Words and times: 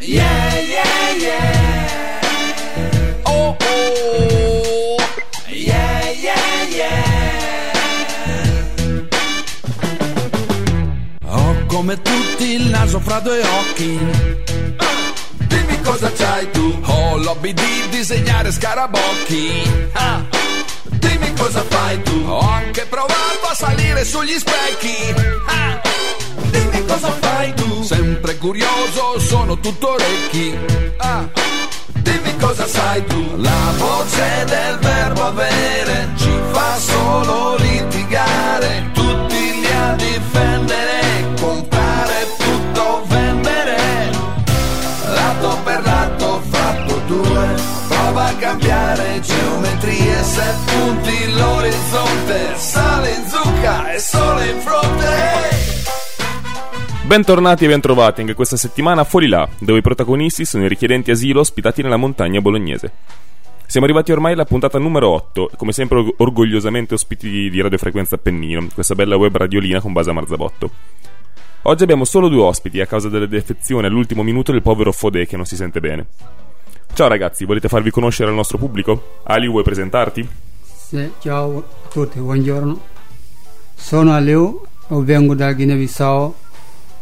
Yeah, 0.00 0.58
yeah, 0.58 1.16
yeah. 1.16 2.20
Oh, 3.26 3.56
oh. 3.60 4.98
Yeah, 5.48 6.10
yeah, 6.10 6.68
yeah. 6.68 7.72
Ho 11.26 11.54
come 11.66 12.00
tutti 12.02 12.54
il 12.54 12.68
naso 12.70 12.98
fra 12.98 13.20
due 13.20 13.40
occhi. 13.40 13.98
Dimmi 15.46 15.80
cosa 15.82 16.10
c'hai 16.12 16.50
tu. 16.50 16.76
Ho 16.86 17.16
l'hobby 17.18 17.52
di 17.54 17.88
disegnare 17.90 18.50
scarabocchi. 18.50 19.62
Ah. 19.92 20.24
Dimmi 20.90 21.32
cosa 21.34 21.62
fai 21.68 22.02
tu. 22.02 22.20
Ho 22.26 22.40
anche 22.40 22.84
provato 22.86 23.46
a 23.48 23.54
salire 23.54 24.04
sugli 24.04 24.36
specchi. 24.38 25.14
Ah. 25.46 25.80
Dimmi 26.54 26.84
cosa 26.86 27.10
fai 27.20 27.52
tu. 27.54 27.82
Sempre 27.82 28.38
curioso, 28.38 29.18
sono 29.18 29.58
tutto 29.58 29.94
orecchi. 29.94 30.56
Ah. 30.98 31.28
Dimmi 31.94 32.36
cosa 32.38 32.66
sai 32.66 33.04
tu. 33.06 33.22
La 33.36 33.72
voce 33.76 34.44
del 34.46 34.78
verbo 34.78 35.22
avere 35.24 36.08
ci 36.16 36.32
fa 36.52 36.78
solo 36.78 37.56
litigare. 37.56 38.90
Tutti 38.92 39.60
li 39.60 39.66
a 39.66 39.94
difendere, 39.94 41.34
comprare 41.40 42.26
tutto, 42.38 43.04
vendere. 43.08 43.76
Lato 45.08 45.58
per 45.64 45.82
lato 45.82 46.42
fatto 46.50 46.94
due. 47.06 47.54
Prova 47.88 48.26
a 48.26 48.34
cambiare 48.34 49.20
geometrie 49.20 50.22
se 50.22 50.54
punti 50.66 51.32
l'orizzonte. 51.32 52.54
Sale 52.56 53.10
in 53.10 53.28
zucca 53.28 53.92
e 53.92 53.98
sole 53.98 54.50
in 54.50 54.60
fronte. 54.60 55.83
Bentornati 57.06 57.66
e 57.66 57.68
bentrovati 57.68 58.22
anche 58.22 58.32
questa 58.32 58.56
settimana 58.56 59.04
Fuori 59.04 59.28
Là, 59.28 59.46
dove 59.58 59.80
i 59.80 59.82
protagonisti 59.82 60.46
sono 60.46 60.64
i 60.64 60.68
richiedenti 60.68 61.10
asilo 61.10 61.40
ospitati 61.40 61.82
nella 61.82 61.98
montagna 61.98 62.40
bolognese. 62.40 62.92
Siamo 63.66 63.84
arrivati 63.84 64.10
ormai 64.10 64.32
alla 64.32 64.46
puntata 64.46 64.78
numero 64.78 65.10
8, 65.10 65.50
come 65.54 65.72
sempre 65.72 65.98
org- 65.98 66.14
orgogliosamente 66.16 66.94
ospiti 66.94 67.50
di 67.50 67.60
Radio 67.60 67.76
Frequenza 67.76 68.14
Appennino, 68.14 68.68
questa 68.72 68.94
bella 68.94 69.16
web 69.16 69.36
radiolina 69.36 69.82
con 69.82 69.92
base 69.92 70.08
a 70.08 70.12
Marzabotto. 70.14 70.70
Oggi 71.62 71.82
abbiamo 71.82 72.06
solo 72.06 72.28
due 72.28 72.42
ospiti 72.42 72.80
a 72.80 72.86
causa 72.86 73.10
delle 73.10 73.28
defezioni 73.28 73.86
all'ultimo 73.86 74.22
minuto 74.22 74.50
del 74.50 74.62
povero 74.62 74.90
Fodé 74.90 75.26
che 75.26 75.36
non 75.36 75.44
si 75.44 75.56
sente 75.56 75.80
bene. 75.80 76.06
Ciao 76.94 77.08
ragazzi, 77.08 77.44
volete 77.44 77.68
farvi 77.68 77.90
conoscere 77.90 78.30
al 78.30 78.34
nostro 78.34 78.56
pubblico? 78.56 79.18
Ali, 79.24 79.46
vuoi 79.46 79.62
presentarti? 79.62 80.26
Sì, 80.62 81.10
ciao 81.20 81.58
a 81.58 81.62
tutti, 81.90 82.18
buongiorno. 82.18 82.80
Sono 83.74 84.12
Aliu, 84.14 84.62
vengo 84.88 85.34
da 85.34 85.52
Guinea-Bissau, 85.52 86.34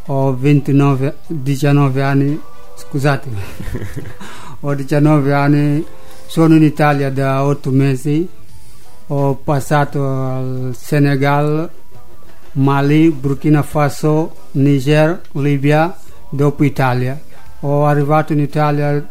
ho 0.06 0.34
29, 0.34 1.16
19 1.26 2.02
anni, 2.02 2.40
scusate, 2.76 3.28
ho 4.60 4.74
19 4.74 5.32
anni, 5.32 5.84
sono 6.26 6.54
in 6.56 6.62
Italia 6.62 7.10
da 7.10 7.44
8 7.44 7.70
mesi, 7.70 8.28
ho 9.08 9.34
passato 9.34 10.04
al 10.04 10.70
Senegal, 10.74 11.70
Mali, 12.52 13.10
Burkina 13.10 13.62
Faso, 13.62 14.34
Niger, 14.52 15.20
Libia, 15.32 15.96
dopo 16.28 16.64
Italia. 16.64 17.18
Ho 17.60 17.86
arrivato 17.86 18.32
in 18.32 18.40
Italia 18.40 19.06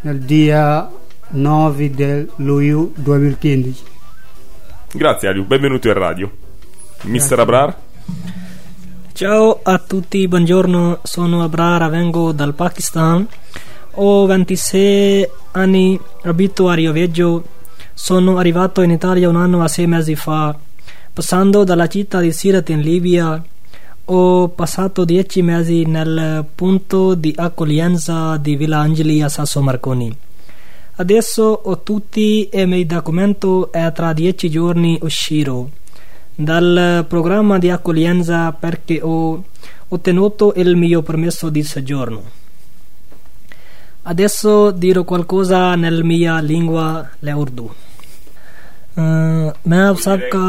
nel 0.00 0.20
dia 0.20 0.90
9 1.28 1.90
del 1.90 2.30
luglio 2.36 2.92
2015. 2.94 3.84
Grazie 4.92 5.28
Aliu, 5.28 5.44
benvenuto 5.44 5.88
in 5.88 5.94
radio. 5.94 6.30
Mister. 7.02 7.38
Abrar? 7.38 7.76
Ciao 9.16 9.60
a 9.62 9.78
tutti, 9.78 10.28
buongiorno, 10.28 10.98
sono 11.02 11.42
Abrara, 11.42 11.88
vengo 11.88 12.32
dal 12.32 12.52
Pakistan. 12.52 13.26
Ho 13.92 14.26
26 14.26 15.26
anni, 15.52 15.98
abito 16.24 16.68
a 16.68 16.74
Rio 16.74 16.92
Veggio. 16.92 17.42
Sono 17.94 18.36
arrivato 18.36 18.82
in 18.82 18.90
Italia 18.90 19.30
un 19.30 19.36
anno 19.36 19.64
e 19.64 19.68
sei 19.68 19.86
mesi 19.86 20.14
fa. 20.16 20.54
Passando 21.14 21.64
dalla 21.64 21.86
città 21.86 22.20
di 22.20 22.30
Sirat 22.30 22.68
in 22.68 22.82
Libia, 22.82 23.42
ho 24.04 24.48
passato 24.48 25.06
10 25.06 25.40
mesi 25.40 25.86
nel 25.86 26.44
punto 26.54 27.14
di 27.14 27.32
accoglienza 27.34 28.36
di 28.36 28.54
Villa 28.54 28.80
Angeli 28.80 29.22
a 29.22 29.30
Sasso 29.30 29.62
Marconi. 29.62 30.14
Adesso 30.96 31.42
ho 31.64 31.82
tutti 31.82 32.50
i 32.52 32.66
miei 32.66 32.84
documenti 32.84 33.64
e 33.72 33.92
tra 33.94 34.12
10 34.12 34.50
giorni 34.50 34.98
uscirò 35.00 35.66
dal 36.36 37.04
programma 37.08 37.58
di 37.58 37.70
accoglienza 37.70 38.52
perché 38.52 39.00
ho 39.02 39.42
ottenuto 39.88 40.52
il 40.56 40.76
mio 40.76 41.02
permesso 41.02 41.48
di 41.48 41.62
soggiorno. 41.62 42.22
Adesso 44.02 44.70
dirò 44.70 45.02
qualcosa 45.04 45.74
nella 45.74 46.04
mia 46.04 46.38
lingua, 46.40 47.08
l'Urdu. 47.20 47.66
अ, 48.96 49.02
मैं 49.68 49.80
आप 49.88 49.96
सब 50.04 50.20
का 50.32 50.44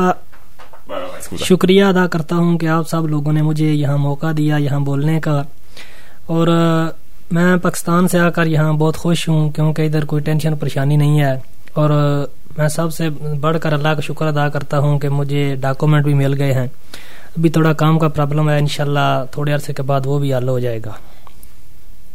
Vai, 0.87 0.99
vai, 0.99 1.09
vai, 1.11 1.21
scusa. 1.21 1.43
शुक्रिया 1.45 1.87
अदा 1.89 2.05
करता 2.07 2.35
हूँ 2.35 2.57
कि 2.57 2.65
आप 2.75 2.85
सब 2.87 3.05
लोगों 3.11 3.31
ने 3.33 3.41
मुझे 3.41 3.71
यहाँ 3.71 3.97
मौका 3.97 4.31
दिया 4.33 4.57
यहाँ 4.57 4.81
बोलने 4.83 5.19
का 5.19 5.35
और 6.29 6.49
अ, 6.49 6.95
मैं 7.33 7.57
पाकिस्तान 7.59 8.07
से 8.07 8.17
आकर 8.19 8.47
यहाँ 8.47 8.75
बहुत 8.77 8.95
खुश 8.95 9.27
हूँ 9.29 9.51
क्योंकि 9.51 9.85
इधर 9.85 10.05
कोई 10.05 10.21
टेंशन 10.21 10.55
परेशानी 10.55 10.97
नहीं 10.97 11.19
है 11.19 11.33
और 11.77 11.91
अ, 11.91 12.25
मैं 12.58 12.68
सबसे 12.68 13.08
बढ़कर 13.44 13.72
अल्लाह 13.72 13.94
का 13.94 14.00
शुक्र 14.08 14.26
अदा 14.26 14.48
करता 14.56 14.76
हूँ 14.84 14.98
कि 15.00 15.08
मुझे 15.08 15.44
डॉक्यूमेंट 15.60 16.04
भी 16.04 16.14
मिल 16.14 16.32
गए 16.42 16.52
हैं 16.52 16.68
अभी 17.38 17.50
थोड़ा 17.50 17.72
काम 17.82 17.98
का 17.98 18.08
प्रॉब्लम 18.18 18.50
है 18.50 18.58
इंशाल्लाह 18.60 19.24
थोड़े 19.36 19.52
अरसे 19.52 19.72
के 19.72 19.82
बाद 19.90 20.06
वो 20.06 20.18
भी 20.18 20.32
हल 20.32 20.48
हो 20.48 20.60
जाएगा 20.60 20.98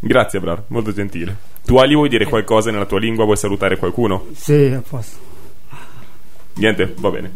Grazie 0.04 0.38
Abrar, 0.40 0.60
molto 0.68 0.94
gentile. 0.94 1.36
Tu 1.66 1.78
Ali 1.80 1.96
vuoi 1.96 2.08
dire 2.10 2.26
qualcosa 2.28 2.70
nella 2.72 2.86
tua 2.86 3.00
lingua? 3.00 3.26
Vuoi 3.26 3.36
salutare 3.36 3.78
qualcuno? 3.78 4.28
Sì, 4.36 4.72
a 4.72 4.82
posto. 4.88 5.18
Niente, 6.58 6.94
va 7.00 7.10
bene. 7.10 7.32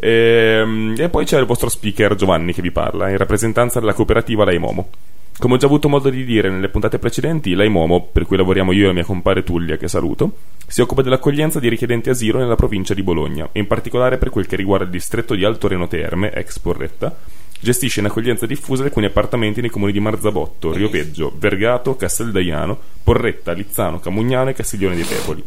Ehm, 0.00 0.94
E, 0.96 1.08
poi 1.08 1.24
c'è 1.24 1.38
il 1.38 1.46
vostro 1.46 1.68
speaker 1.68 2.14
Giovanni 2.14 2.52
che 2.52 2.62
vi 2.62 2.70
parla, 2.70 3.10
in 3.10 3.16
rappresentanza 3.16 3.80
della 3.80 3.92
cooperativa 3.92 4.44
Laimomo. 4.44 4.88
Come 5.37 5.55
ho 5.55 5.57
già 5.57 5.65
avuto 5.65 5.89
modo 5.89 6.09
di 6.09 6.23
dire 6.23 6.49
nelle 6.49 6.69
puntate 6.69 6.97
precedenti, 6.97 7.53
Laimomo, 7.55 8.07
per 8.09 8.25
cui 8.25 8.37
lavoriamo 8.37 8.71
io 8.71 8.85
e 8.85 8.87
la 8.87 8.93
mia 8.93 9.03
compare 9.03 9.43
Tullia, 9.43 9.75
che 9.75 9.89
saluto, 9.89 10.37
si 10.65 10.79
occupa 10.79 11.01
dell'accoglienza 11.01 11.59
di 11.59 11.67
richiedenti 11.67 12.09
asilo 12.09 12.39
nella 12.39 12.55
provincia 12.55 12.93
di 12.93 13.03
Bologna, 13.03 13.49
e 13.51 13.59
in 13.59 13.67
particolare 13.67 14.17
per 14.17 14.29
quel 14.29 14.47
che 14.47 14.55
riguarda 14.55 14.85
il 14.85 14.91
distretto 14.91 15.35
di 15.35 15.43
Alto 15.43 15.67
Reno 15.67 15.87
Terme, 15.87 16.31
ex 16.31 16.57
Porretta, 16.59 17.15
gestisce 17.59 17.99
in 17.99 18.05
accoglienza 18.05 18.45
diffusa 18.45 18.83
alcuni 18.83 19.07
appartamenti 19.07 19.59
nei 19.59 19.69
comuni 19.69 19.91
di 19.91 19.99
Marzabotto, 19.99 20.71
Rio 20.71 20.87
Veggio, 20.87 21.33
Vergato, 21.37 21.97
Casteldaiano, 21.97 22.79
Porretta, 23.03 23.51
Lizzano, 23.51 23.99
Camugnano 23.99 24.51
e 24.51 24.53
Castiglione 24.53 24.95
dei 24.95 25.03
Pepoli. 25.03 25.43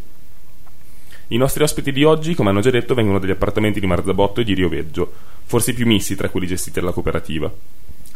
I 1.29 1.37
nostri 1.37 1.63
ospiti 1.63 1.91
di 1.91 2.03
oggi, 2.03 2.35
come 2.35 2.49
hanno 2.49 2.61
già 2.61 2.69
detto, 2.69 2.93
vengono 2.93 3.17
dagli 3.17 3.31
appartamenti 3.31 3.79
di 3.79 3.87
Marzabotto 3.87 4.41
e 4.41 4.43
di 4.43 4.53
Rio 4.53 4.69
Veggio, 4.69 5.11
forse 5.45 5.71
i 5.71 5.73
più 5.73 5.87
missi 5.87 6.15
tra 6.15 6.29
quelli 6.29 6.45
gestiti 6.45 6.79
dalla 6.79 6.91
cooperativa. 6.91 7.51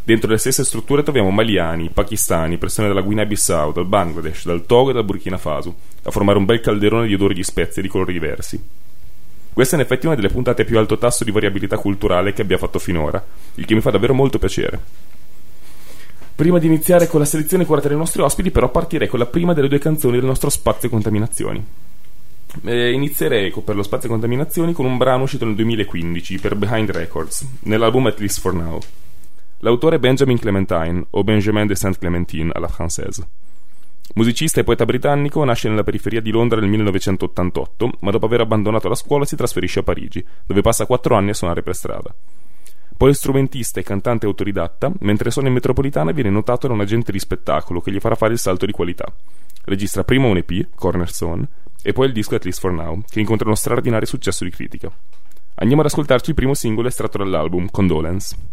Dentro 0.06 0.30
le 0.30 0.38
stesse 0.38 0.66
strutture 0.66 1.02
troviamo 1.02 1.32
maliani, 1.32 1.90
pakistani, 1.90 2.58
persone 2.58 2.90
dalla 2.90 3.00
Guinea-Bissau, 3.00 3.72
dal 3.72 3.86
Bangladesh, 3.86 4.44
dal 4.44 4.66
Togo 4.66 4.90
e 4.90 4.94
dal 4.94 5.06
Burkina 5.06 5.38
Faso, 5.38 5.74
a 6.04 6.12
formare 6.12 6.38
un 6.38 6.44
bel 6.44 6.60
calderone 6.60 7.08
di 7.08 7.14
odori 7.14 7.34
di 7.34 7.44
spezie 7.44 7.82
di 7.82 7.88
colori 7.88 8.12
diversi. 8.12 8.62
Questa 9.54 9.78
è 9.78 9.80
in 9.80 9.86
effetti 9.86 10.06
una 10.06 10.16
delle 10.16 10.28
puntate 10.28 10.64
a 10.64 10.66
più 10.66 10.78
alto 10.78 10.98
tasso 10.98 11.24
di 11.24 11.32
variabilità 11.32 11.78
culturale 11.78 12.34
che 12.34 12.42
abbia 12.42 12.58
fatto 12.58 12.80
finora, 12.80 13.24
il 13.56 13.66
che 13.66 13.76
mi 13.76 13.80
fa 13.80 13.92
davvero 13.92 14.14
molto 14.14 14.40
piacere. 14.40 14.78
Prima 16.36 16.60
di 16.60 16.66
iniziare 16.66 17.08
con 17.08 17.22
la 17.22 17.26
selezione 17.26 17.66
curata 17.66 17.88
dei 17.88 17.96
nostri 17.96 18.22
ospiti, 18.24 18.52
però 18.52 18.70
partirei 18.70 19.08
con 19.08 19.20
la 19.20 19.28
prima 19.28 19.54
delle 19.54 19.70
due 19.70 19.80
canzoni 19.80 20.18
del 20.18 20.26
nostro 20.26 20.50
spazio 20.50 20.90
contaminazioni. 20.90 21.66
Eh, 22.66 22.92
inizierei 22.92 23.54
per 23.64 23.76
lo 23.76 23.84
spazio 23.84 24.10
contaminazioni 24.10 24.74
con 24.74 24.86
un 24.86 24.98
brano 24.98 25.24
uscito 25.24 25.46
nel 25.46 25.56
2015 25.56 26.40
per 26.40 26.56
Behind 26.56 26.90
Records, 26.90 27.48
nell'album 27.62 28.08
At 28.08 28.20
Least 28.20 28.42
For 28.42 28.54
Now. 28.54 28.82
L'autore 29.64 29.98
Benjamin 29.98 30.38
Clementine, 30.38 31.06
o 31.12 31.24
Benjamin 31.24 31.66
de 31.66 31.76
Saint-Clementine 31.76 32.52
alla 32.54 32.68
française. 32.68 33.26
Musicista 34.16 34.60
e 34.60 34.66
poeta 34.66 34.84
britannico, 34.84 35.42
nasce 35.46 35.70
nella 35.70 35.86
periferia 35.86 36.20
di 36.20 36.32
Londra 36.32 36.60
nel 36.60 36.68
1988, 36.68 37.92
ma 38.02 38.12
dopo 38.12 38.26
aver 38.26 38.42
abbandonato 38.42 38.90
la 38.90 38.96
scuola 38.96 39.24
si 39.24 39.38
trasferisce 39.38 39.80
a 39.80 39.84
Parigi, 39.84 40.24
dove 40.46 40.60
passa 40.60 40.86
quattro 40.86 41.16
anni 41.16 41.30
a 41.30 41.34
suonare 41.34 41.64
per 41.64 41.76
strada. 41.76 42.14
Poi 42.98 43.14
strumentista 43.14 43.80
e 43.80 43.84
cantante 43.84 44.26
autodidatta, 44.26 44.92
mentre 45.00 45.32
suona 45.32 45.48
in 45.48 45.54
metropolitana 45.54 46.12
viene 46.12 46.30
notato 46.30 46.68
da 46.68 46.74
un 46.74 46.82
agente 46.82 47.14
di 47.14 47.20
spettacolo 47.20 47.80
che 47.80 47.94
gli 47.94 48.02
farà 48.02 48.16
fare 48.16 48.34
il 48.34 48.40
salto 48.40 48.66
di 48.66 48.74
qualità. 48.74 49.06
Registra 49.64 50.04
prima 50.04 50.28
un 50.28 50.36
EP, 50.36 50.76
Cornerstone, 50.76 51.48
e 51.82 51.94
poi 51.94 52.08
il 52.08 52.12
disco 52.12 52.36
At 52.36 52.44
Least 52.44 52.60
For 52.60 52.74
Now, 52.74 53.02
che 53.08 53.22
incontra 53.22 53.48
uno 53.48 53.56
straordinario 53.56 54.08
successo 54.08 54.44
di 54.44 54.50
critica. 54.50 54.92
Andiamo 55.56 55.84
ad 55.84 55.88
ascoltarci 55.88 56.32
il 56.32 56.36
primo 56.36 56.54
singolo 56.54 56.90
estratto 56.90 57.20
dall'album, 57.20 57.70
Condolence. 57.72 58.53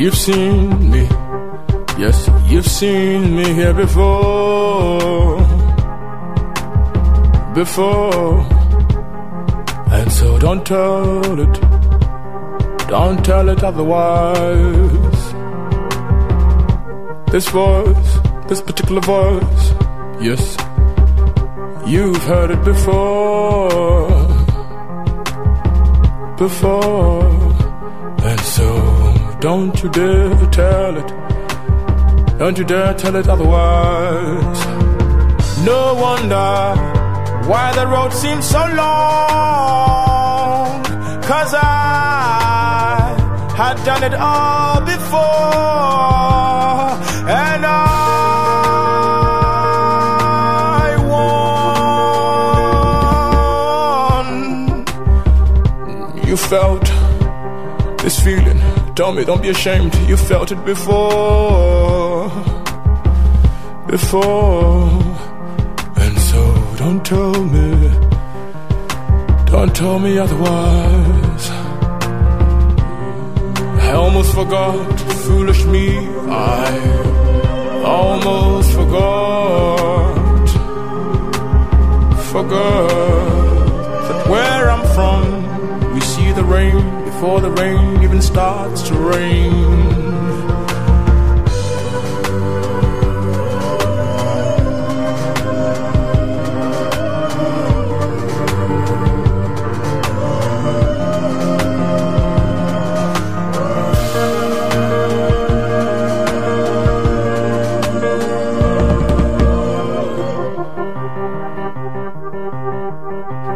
you've 0.00 0.16
seen 0.16 0.90
me. 0.90 1.02
Yes, 1.98 2.28
you've 2.46 2.66
seen 2.66 3.36
me 3.36 3.44
here 3.52 3.74
before. 3.74 5.38
Before. 7.54 8.40
And 9.92 10.10
so 10.10 10.38
don't 10.38 10.66
tell 10.66 11.40
it. 11.40 11.60
Don't 12.88 13.24
tell 13.24 13.48
it 13.50 13.62
otherwise. 13.62 15.22
This 17.30 17.48
voice, 17.50 18.18
this 18.48 18.62
particular 18.62 19.02
voice, 19.02 19.64
yes, 20.20 20.56
you've 21.86 22.24
heard 22.24 22.50
it 22.50 22.64
before. 22.64 24.08
Before. 26.36 27.49
And 28.22 28.40
so 28.40 28.68
don't 29.40 29.82
you 29.82 29.88
dare 29.90 30.46
tell 30.50 30.96
it. 30.96 31.08
Don't 32.38 32.58
you 32.58 32.64
dare 32.64 32.94
tell 32.94 33.16
it 33.16 33.28
otherwise. 33.28 34.60
No 35.64 35.94
wonder 35.94 36.74
why 37.48 37.72
the 37.74 37.86
road 37.86 38.12
seems 38.12 38.46
so 38.46 38.58
long. 38.82 40.00
Cause 41.22 41.54
I 41.54 43.16
had 43.56 43.82
done 43.84 44.02
it 44.04 44.14
all 44.14 44.80
before. 44.80 45.20
And 47.28 47.66
I 47.66 48.00
felt 56.50 56.79
this 58.10 58.24
feeling. 58.24 58.60
Tell 58.94 59.12
me, 59.12 59.24
don't 59.24 59.42
be 59.42 59.50
ashamed. 59.50 59.94
You 60.08 60.16
felt 60.16 60.50
it 60.50 60.62
before. 60.64 62.28
Before. 63.86 64.88
And 66.04 66.14
so 66.28 66.40
don't 66.82 67.02
tell 67.04 67.44
me. 67.56 67.70
Don't 69.52 69.74
tell 69.82 69.98
me 69.98 70.18
otherwise. 70.18 71.44
I 73.88 73.92
almost 74.02 74.34
forgot, 74.34 75.00
foolish 75.26 75.64
me. 75.74 75.86
I 76.66 76.70
almost 77.84 78.72
forgot. 78.72 80.48
Forgot 82.32 82.88
that 84.06 84.20
where 84.32 84.70
I'm 84.74 84.84
from, 84.96 85.22
we 85.94 86.00
see 86.00 86.32
the 86.32 86.44
rain 86.44 86.99
before 87.20 87.42
the 87.42 87.50
rain 87.50 88.02
even 88.02 88.22
starts 88.22 88.80
to 88.80 88.94
rain. 88.94 89.90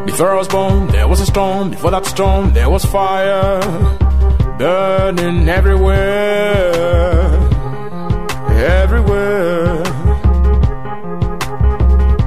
Before 0.04 0.28
I 0.28 0.34
was 0.36 0.48
born, 0.48 0.86
there 0.88 1.08
was 1.08 1.20
a 1.20 1.26
storm. 1.26 1.70
Before 1.70 1.90
that 1.90 2.03
storm, 2.14 2.52
there 2.52 2.70
was 2.70 2.84
fire 2.84 3.60
burning 4.56 5.48
everywhere. 5.48 6.70
Everywhere. 8.82 9.82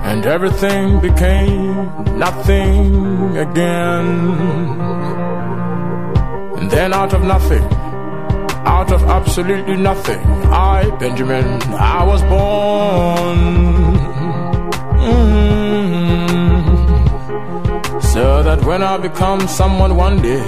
And 0.10 0.26
everything 0.26 1.00
became 1.00 1.74
nothing 2.20 3.38
again. 3.38 4.08
And 6.58 6.70
then 6.70 6.94
out 6.94 7.14
of 7.14 7.22
nothing, 7.24 7.64
out 8.76 8.92
of 8.92 9.02
absolutely 9.04 9.78
nothing, 9.78 10.26
I, 10.52 10.90
Benjamin, 11.00 11.62
I 11.74 12.04
was 12.04 12.22
born. 12.24 13.97
So 18.18 18.42
that 18.42 18.66
when 18.66 18.82
I 18.82 18.98
become 18.98 19.48
someone 19.48 19.96
one 19.96 20.20
day, 20.24 20.42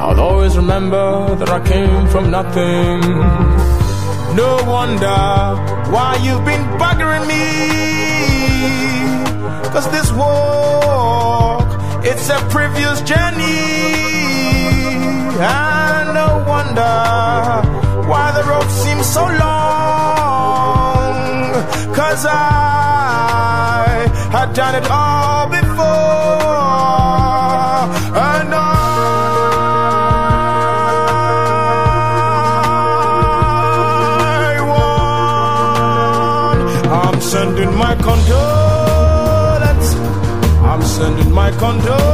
I'll 0.00 0.18
always 0.18 0.56
remember 0.56 1.36
that 1.36 1.50
I 1.50 1.60
came 1.72 2.08
from 2.08 2.30
nothing. 2.30 3.00
No 4.42 4.50
wonder 4.76 5.20
why 5.94 6.10
you've 6.24 6.46
been 6.46 6.64
buggering 6.80 7.26
me. 7.32 7.44
Cause 9.74 9.86
this 9.96 10.10
walk, 10.12 11.68
it's 12.02 12.30
a 12.30 12.40
previous 12.48 13.02
journey. 13.02 13.60
And 15.36 16.14
no 16.20 16.28
wonder 16.48 16.96
why 18.08 18.32
the 18.36 18.42
road 18.50 18.68
seems 18.84 19.06
so 19.16 19.24
long. 19.44 19.52
Cause 21.94 22.24
I 22.24 24.08
had 24.32 24.54
done 24.54 24.76
it 24.76 24.90
all 24.90 25.21
sending 41.02 41.32
my 41.32 41.50
condolence 41.58 42.11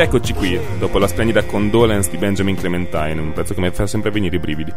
Rieccoci 0.00 0.32
qui, 0.32 0.58
dopo 0.78 0.96
la 0.96 1.06
splendida 1.06 1.44
Condolence 1.44 2.08
di 2.08 2.16
Benjamin 2.16 2.56
Clementine, 2.56 3.20
un 3.20 3.34
pezzo 3.34 3.52
che 3.52 3.60
mi 3.60 3.70
fa 3.70 3.86
sempre 3.86 4.10
venire 4.10 4.36
i 4.36 4.38
brividi. 4.38 4.72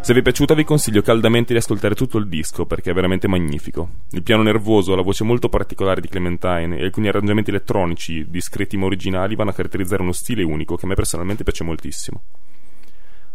Se 0.00 0.14
vi 0.14 0.20
è 0.20 0.22
piaciuta 0.22 0.54
vi 0.54 0.64
consiglio 0.64 1.02
caldamente 1.02 1.52
di 1.52 1.58
ascoltare 1.58 1.94
tutto 1.94 2.16
il 2.16 2.26
disco 2.26 2.64
perché 2.64 2.90
è 2.90 2.94
veramente 2.94 3.28
magnifico. 3.28 3.86
Il 4.12 4.22
piano 4.22 4.42
nervoso, 4.42 4.94
la 4.94 5.02
voce 5.02 5.24
molto 5.24 5.50
particolare 5.50 6.00
di 6.00 6.08
Clementine 6.08 6.78
e 6.78 6.84
alcuni 6.84 7.08
arrangiamenti 7.08 7.50
elettronici, 7.50 8.24
discreti 8.30 8.78
ma 8.78 8.86
originali, 8.86 9.36
vanno 9.36 9.50
a 9.50 9.52
caratterizzare 9.52 10.00
uno 10.00 10.12
stile 10.12 10.42
unico 10.42 10.76
che 10.76 10.86
a 10.86 10.88
me 10.88 10.94
personalmente 10.94 11.44
piace 11.44 11.62
moltissimo. 11.62 12.22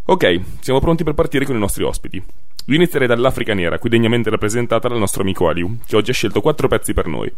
Ok, 0.05 0.41
siamo 0.61 0.79
pronti 0.79 1.03
per 1.03 1.13
partire 1.13 1.45
con 1.45 1.55
i 1.55 1.59
nostri 1.59 1.83
ospiti. 1.83 2.17
Io 2.17 2.75
inizierei 2.75 3.07
dall'Africa 3.07 3.53
Nera, 3.53 3.77
qui 3.77 3.91
degnamente 3.91 4.31
rappresentata 4.31 4.87
dal 4.87 4.97
nostro 4.97 5.21
amico 5.21 5.47
Aliu, 5.47 5.77
che 5.85 5.95
oggi 5.95 6.09
ha 6.09 6.15
scelto 6.15 6.41
quattro 6.41 6.67
pezzi 6.67 6.95
per 6.95 7.05
noi. 7.05 7.31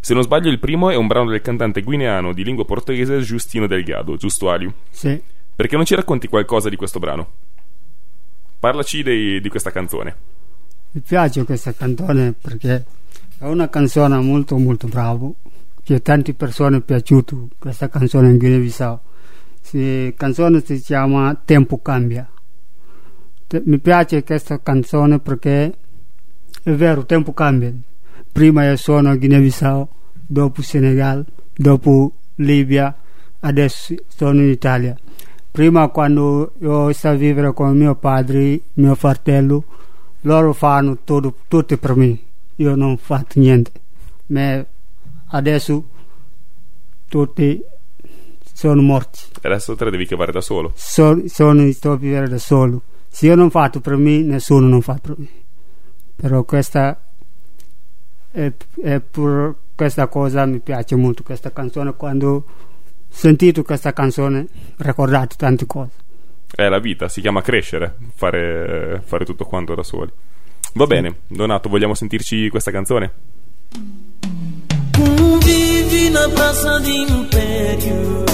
Se 0.00 0.14
non 0.14 0.22
sbaglio 0.22 0.50
il 0.50 0.58
primo 0.58 0.90
è 0.90 0.96
un 0.96 1.06
brano 1.06 1.30
del 1.30 1.42
cantante 1.42 1.82
guineano 1.82 2.32
di 2.32 2.42
lingua 2.42 2.64
portoghese 2.64 3.20
Justino 3.20 3.66
Delgado, 3.66 4.16
giusto 4.16 4.50
Aliu? 4.50 4.72
Sì. 4.90 5.20
Perché 5.54 5.76
non 5.76 5.84
ci 5.84 5.94
racconti 5.94 6.26
qualcosa 6.26 6.68
di 6.70 6.76
questo 6.76 6.98
brano? 6.98 7.28
Parlaci 8.58 9.02
dei- 9.02 9.40
di 9.40 9.48
questa 9.48 9.70
canzone. 9.70 10.16
Mi 10.92 11.02
piace 11.02 11.44
questa 11.44 11.72
canzone 11.74 12.32
perché 12.32 12.84
è 13.38 13.44
una 13.44 13.68
canzone 13.68 14.18
molto 14.20 14.56
molto 14.58 14.88
brava 14.88 15.28
che 15.82 15.94
a 15.94 16.00
tante 16.00 16.34
persone 16.34 16.78
è 16.78 16.80
piaciuta 16.80 17.36
questa 17.58 17.88
canzone 17.88 18.30
in 18.30 18.38
Guinea-Bissau. 18.38 18.98
La 19.72 20.12
canzone 20.16 20.62
si 20.64 20.80
chiama 20.80 21.38
Tempo 21.44 21.80
cambia. 21.80 22.28
Te- 23.46 23.62
mi 23.64 23.78
piace 23.78 24.24
questa 24.24 24.60
canzone 24.60 25.20
perché 25.20 25.74
è 26.62 26.70
vero, 26.72 27.04
tempo 27.04 27.32
cambia. 27.32 27.72
Prima 28.32 28.64
io 28.64 28.76
sono 28.76 29.16
Guinea-Bissau, 29.16 29.88
dopo 30.12 30.62
Senegal, 30.62 31.24
dopo 31.52 32.12
Libia, 32.36 32.94
adesso 33.40 33.94
sono 34.06 34.40
in 34.40 34.48
Italia. 34.48 34.96
Prima 35.50 35.88
quando 35.88 36.52
io 36.60 36.92
stavo 36.92 37.16
a 37.16 37.18
vivere 37.18 37.52
con 37.52 37.76
mio 37.76 37.96
padre, 37.96 38.60
mio 38.74 38.94
fratello, 38.94 39.64
loro 40.22 40.52
fanno 40.52 40.98
tutto, 41.02 41.34
tutto 41.48 41.76
per 41.76 41.96
me. 41.96 42.18
Io 42.56 42.74
non 42.76 42.92
ho 42.92 42.96
fatto 42.96 43.40
niente. 43.40 43.72
Ma 44.26 44.64
adesso 45.26 45.84
tutti 47.08 47.60
sono 48.52 48.80
morti. 48.80 49.20
Adesso 49.42 49.74
te 49.74 49.84
la 49.84 49.90
devi 49.90 50.06
cavare 50.06 50.30
da 50.30 50.40
solo. 50.40 50.72
So- 50.76 51.26
sono, 51.26 51.70
sto 51.72 51.92
a 51.92 51.96
vivere 51.96 52.28
da 52.28 52.38
solo. 52.38 52.82
Se 53.08 53.26
io 53.26 53.34
non 53.34 53.50
fatto 53.50 53.80
per 53.80 53.96
me, 53.96 54.22
nessuno 54.22 54.68
non 54.68 54.82
fa 54.82 54.98
per 55.02 55.14
me. 55.18 55.28
Però 56.14 56.44
questa 56.44 57.00
e, 58.32 58.52
e 58.82 59.00
per 59.00 59.54
questa 59.74 60.08
cosa 60.08 60.44
mi 60.46 60.60
piace 60.60 60.94
molto 60.96 61.22
questa 61.22 61.52
canzone. 61.52 61.94
Quando 61.94 62.28
ho 62.30 62.44
sentito 63.08 63.62
questa 63.62 63.92
canzone 63.92 64.46
ricordate 64.78 65.36
tante 65.36 65.66
cose. 65.66 65.90
È 66.52 66.68
la 66.68 66.78
vita, 66.78 67.08
si 67.08 67.20
chiama 67.20 67.42
crescere, 67.42 67.96
fare, 68.14 69.00
fare 69.04 69.24
tutto 69.24 69.44
quanto 69.44 69.74
da 69.74 69.82
soli. 69.82 70.10
Va 70.74 70.86
bene, 70.86 71.20
Donato, 71.26 71.68
vogliamo 71.68 71.94
sentirci 71.94 72.48
questa 72.48 72.70
canzone? 72.70 73.12
Convivi 74.96 76.10
na 76.10 76.28
praça 76.28 76.78
de 76.80 76.90
império 76.90 78.24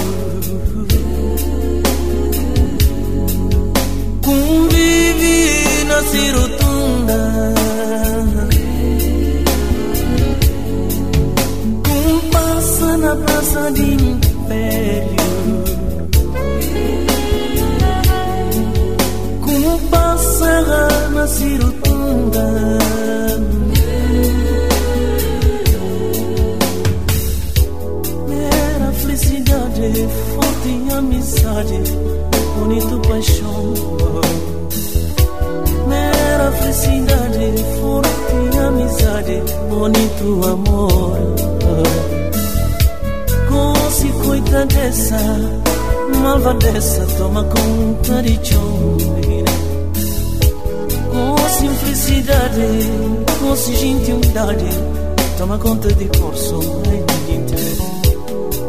Convivi 4.21 5.83
na 5.85 6.01
cirotunda 6.11 6.76
na 13.07 13.15
praça 13.15 13.71
de 13.71 13.93
império 13.93 15.15
Compassa 19.45 20.61
na 21.11 21.27
cirotunda 21.27 22.47
Era 28.29 28.91
felicidade, 28.91 30.07
forte 30.35 30.93
amizade, 30.97 31.79
bonito 32.59 32.99
paixão. 33.07 33.73
Era 35.89 36.51
felicidade, 36.51 37.63
forte 37.79 38.57
amizade, 38.57 39.41
bonito 39.69 40.45
amor. 40.45 42.26
Cosi 43.87 44.09
coitadessa, 44.21 45.17
malvadessa, 46.21 47.07
toma 47.17 47.41
conta 47.45 48.21
de 48.21 48.37
chumbi. 48.43 49.45
Com 51.09 51.37
simplicidade, 51.47 52.67
com 53.39 53.55
gentilidade, 53.55 54.65
toma 55.37 55.57
conta 55.57 55.87
de 55.93 56.05
corso. 56.19 56.59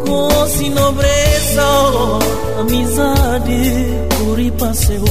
Com 0.06 0.46
nobreza, 0.70 1.62
amizade, 2.60 3.62
por 4.20 4.38
e 4.38 4.52
passeio. 4.52 5.04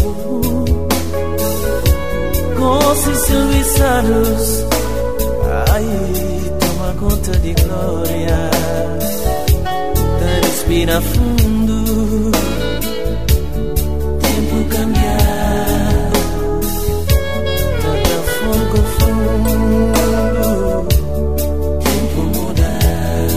Com 2.57 2.95
serviçados, 3.17 4.65
ai, 5.73 5.85
toma 6.61 6.93
conta 6.97 7.31
de 7.39 7.53
glória. 7.55 8.56
Respira 10.77 11.01
fundo, 11.01 12.31
tempo 14.21 14.57
cambiar. 14.69 16.11
Cada 17.81 18.19
fogo 18.37 18.79
fundo, 18.99 20.05
tempo 21.83 22.21
mudar. 22.35 23.27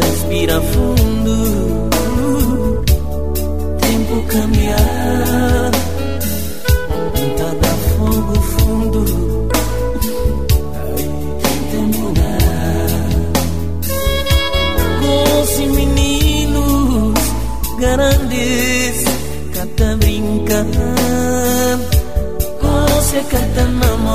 Respira 0.00 0.56
fundo, 0.62 1.36
tempo 3.82 4.14
cambiar. 4.28 5.61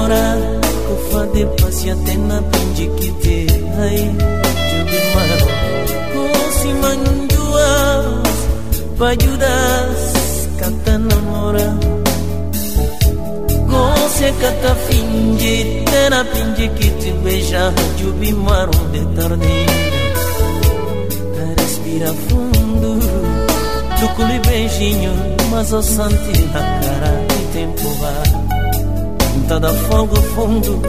Ahora 0.08 0.62
Kufa 0.88 1.26
de 1.34 1.46
pasiaten 1.60 2.32
apanji 2.32 2.88
kite 2.98 3.38
hai 3.76 4.08
Jubi 4.70 5.00
maro 5.14 5.40
Kusi 6.12 6.72
manjuas 6.82 8.38
Pajudas 9.00 10.04
Kata 10.60 10.98
namora 10.98 11.68
Gose 13.68 14.32
kata 14.40 14.62
tá 14.64 14.76
finji 14.88 15.84
Tena 15.92 16.24
pinji 16.32 16.68
kite 16.80 17.12
te 17.12 17.64
Jubi 18.00 18.32
maro 18.32 18.80
de 18.94 19.04
tarde 19.16 19.58
Respira 21.60 22.14
fundo 22.28 22.96
Do 24.00 24.08
lhe 24.24 24.40
beijinho 24.48 25.14
Mas 25.52 25.74
o 25.74 25.82
santi 25.84 26.36
na 26.54 26.62
cara 26.80 27.12
E 27.36 27.42
tempo 27.52 27.90
vai. 28.00 28.47
Tá 29.48 29.60
da 29.60 29.74
fogo 29.74 30.16
fundo 30.36 30.82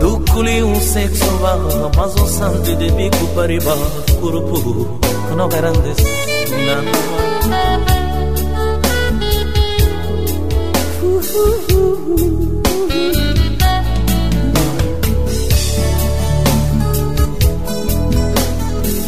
Dukuli 0.00 0.62
un 0.62 0.80
sexo 0.80 1.26
va 1.38 1.58
Mas 1.94 2.14
o 2.14 2.26
santo 2.26 2.74
de 2.76 2.90
bico 2.92 3.26
pariba 3.34 3.76
Curupuru 4.20 4.98
No 5.36 5.48
grandes 5.48 5.96
Nanuma 6.66 7.18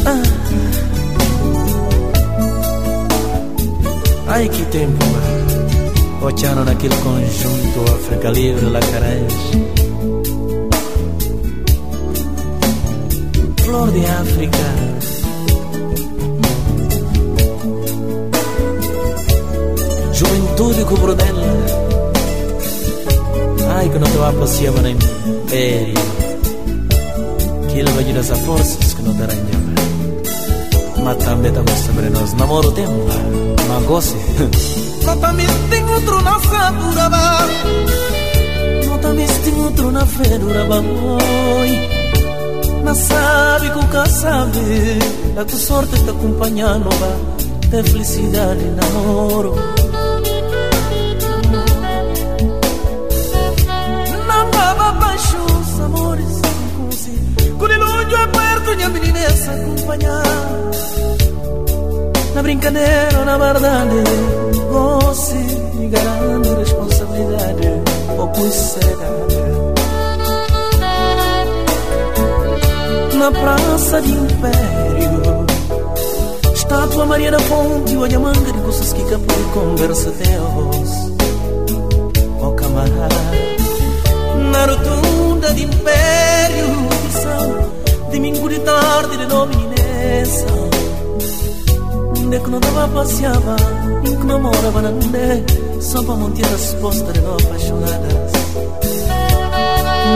ah. 0.05 0.21
Ai 4.27 4.47
que 4.49 4.63
tempo! 4.65 5.30
Oceano 6.21 6.63
naquele 6.63 6.95
conjunto 6.97 7.91
África 7.93 8.29
Livre, 8.29 8.65
Lacarés. 8.67 9.33
Flor 13.63 13.91
de 13.91 14.05
África. 14.05 14.57
Juventude 20.13 20.85
cubro 20.85 21.15
dela. 21.15 21.41
Ai 23.75 23.89
que 23.89 23.97
não 23.97 24.07
te 24.07 24.17
va 24.17 24.33
passiamo 24.33 24.81
na 24.81 24.91
império. 24.91 25.93
Que 27.69 27.79
ele 27.79 27.89
vai 27.91 28.13
dar 28.13 28.23
forças 28.23 28.93
que 28.93 29.01
não 29.01 29.13
dará 29.15 29.33
em 29.33 29.51
mas 31.03 31.17
também 31.17 31.49
estamos 31.49 31.71
sobre 31.79 32.09
nós 32.09 32.33
namoro 32.33 32.71
tempo 32.73 32.91
mas 33.67 33.83
goste 33.87 34.15
Notamisti 35.05 35.81
ngutru 35.81 36.21
na 36.21 36.39
também 39.01 39.27
tem 39.43 39.61
outro 39.61 39.91
na 39.91 40.05
feduraba 40.05 40.81
moi 40.81 41.89
Mas 42.83 42.97
sabe 42.97 43.69
cuca 43.71 44.05
sabe 44.05 44.99
Da 45.35 45.43
tu 45.45 45.57
sorte 45.57 45.95
está 45.95 46.11
acompanhando 46.11 46.89
va 46.89 47.11
De 47.69 47.83
felicidade 47.83 48.63
e 48.65 48.69
namoro. 48.69 49.55
Na 54.27 54.45
baba 54.45 54.91
baixo 54.99 55.37
os 55.37 55.79
amores 55.79 56.27
são 56.27 56.85
com 56.85 56.91
si 56.91 57.13
Quando 57.57 57.77
longe 57.77 58.15
aperto 58.15 58.75
minha 58.75 58.89
menina 58.89 59.19
acompanhar 59.19 60.70
na 62.41 62.43
brincadeira 62.43 63.23
na 63.23 63.37
verdade 63.37 64.03
goste 64.71 65.37
grande 65.89 66.49
responsabilidade. 66.57 67.67
Pouco 68.15 68.49
seriedade 68.49 69.35
na 73.15 73.31
praça 73.31 74.01
de 74.01 74.11
Império 74.11 75.45
estátua 76.55 77.05
Maria 77.05 77.29
da 77.29 77.39
Fonte 77.41 77.95
olha 77.95 78.19
manga 78.19 78.51
de 78.51 78.59
coisas 78.59 78.91
que 78.91 79.03
capô 79.03 79.33
e 79.33 79.53
conversa 79.53 80.09
Deus 80.09 80.89
ó 82.41 82.51
camarada 82.51 83.15
na 84.51 84.65
rotunda 84.65 85.53
de 85.53 85.63
Império 85.63 86.67
São 87.21 88.09
domingo 88.11 88.49
de 88.49 88.59
tarde 88.61 89.17
de 89.17 89.25
dominessa 89.27 90.70
Nek 92.31 92.47
non 92.47 92.61
dava 92.61 92.87
passeava, 92.87 93.55
inc 94.07 94.23
non 94.23 94.39
morava 94.39 94.79
na 94.79 94.89
né 94.89 95.43
Só 95.81 96.01
pra 96.01 96.15
manter 96.15 96.45
as 96.45 96.73
postas 96.75 97.11
de 97.11 97.19
apaixonadas. 97.19 98.31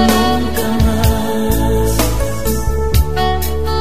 Nunca 0.08 0.68
mais. 0.86 1.94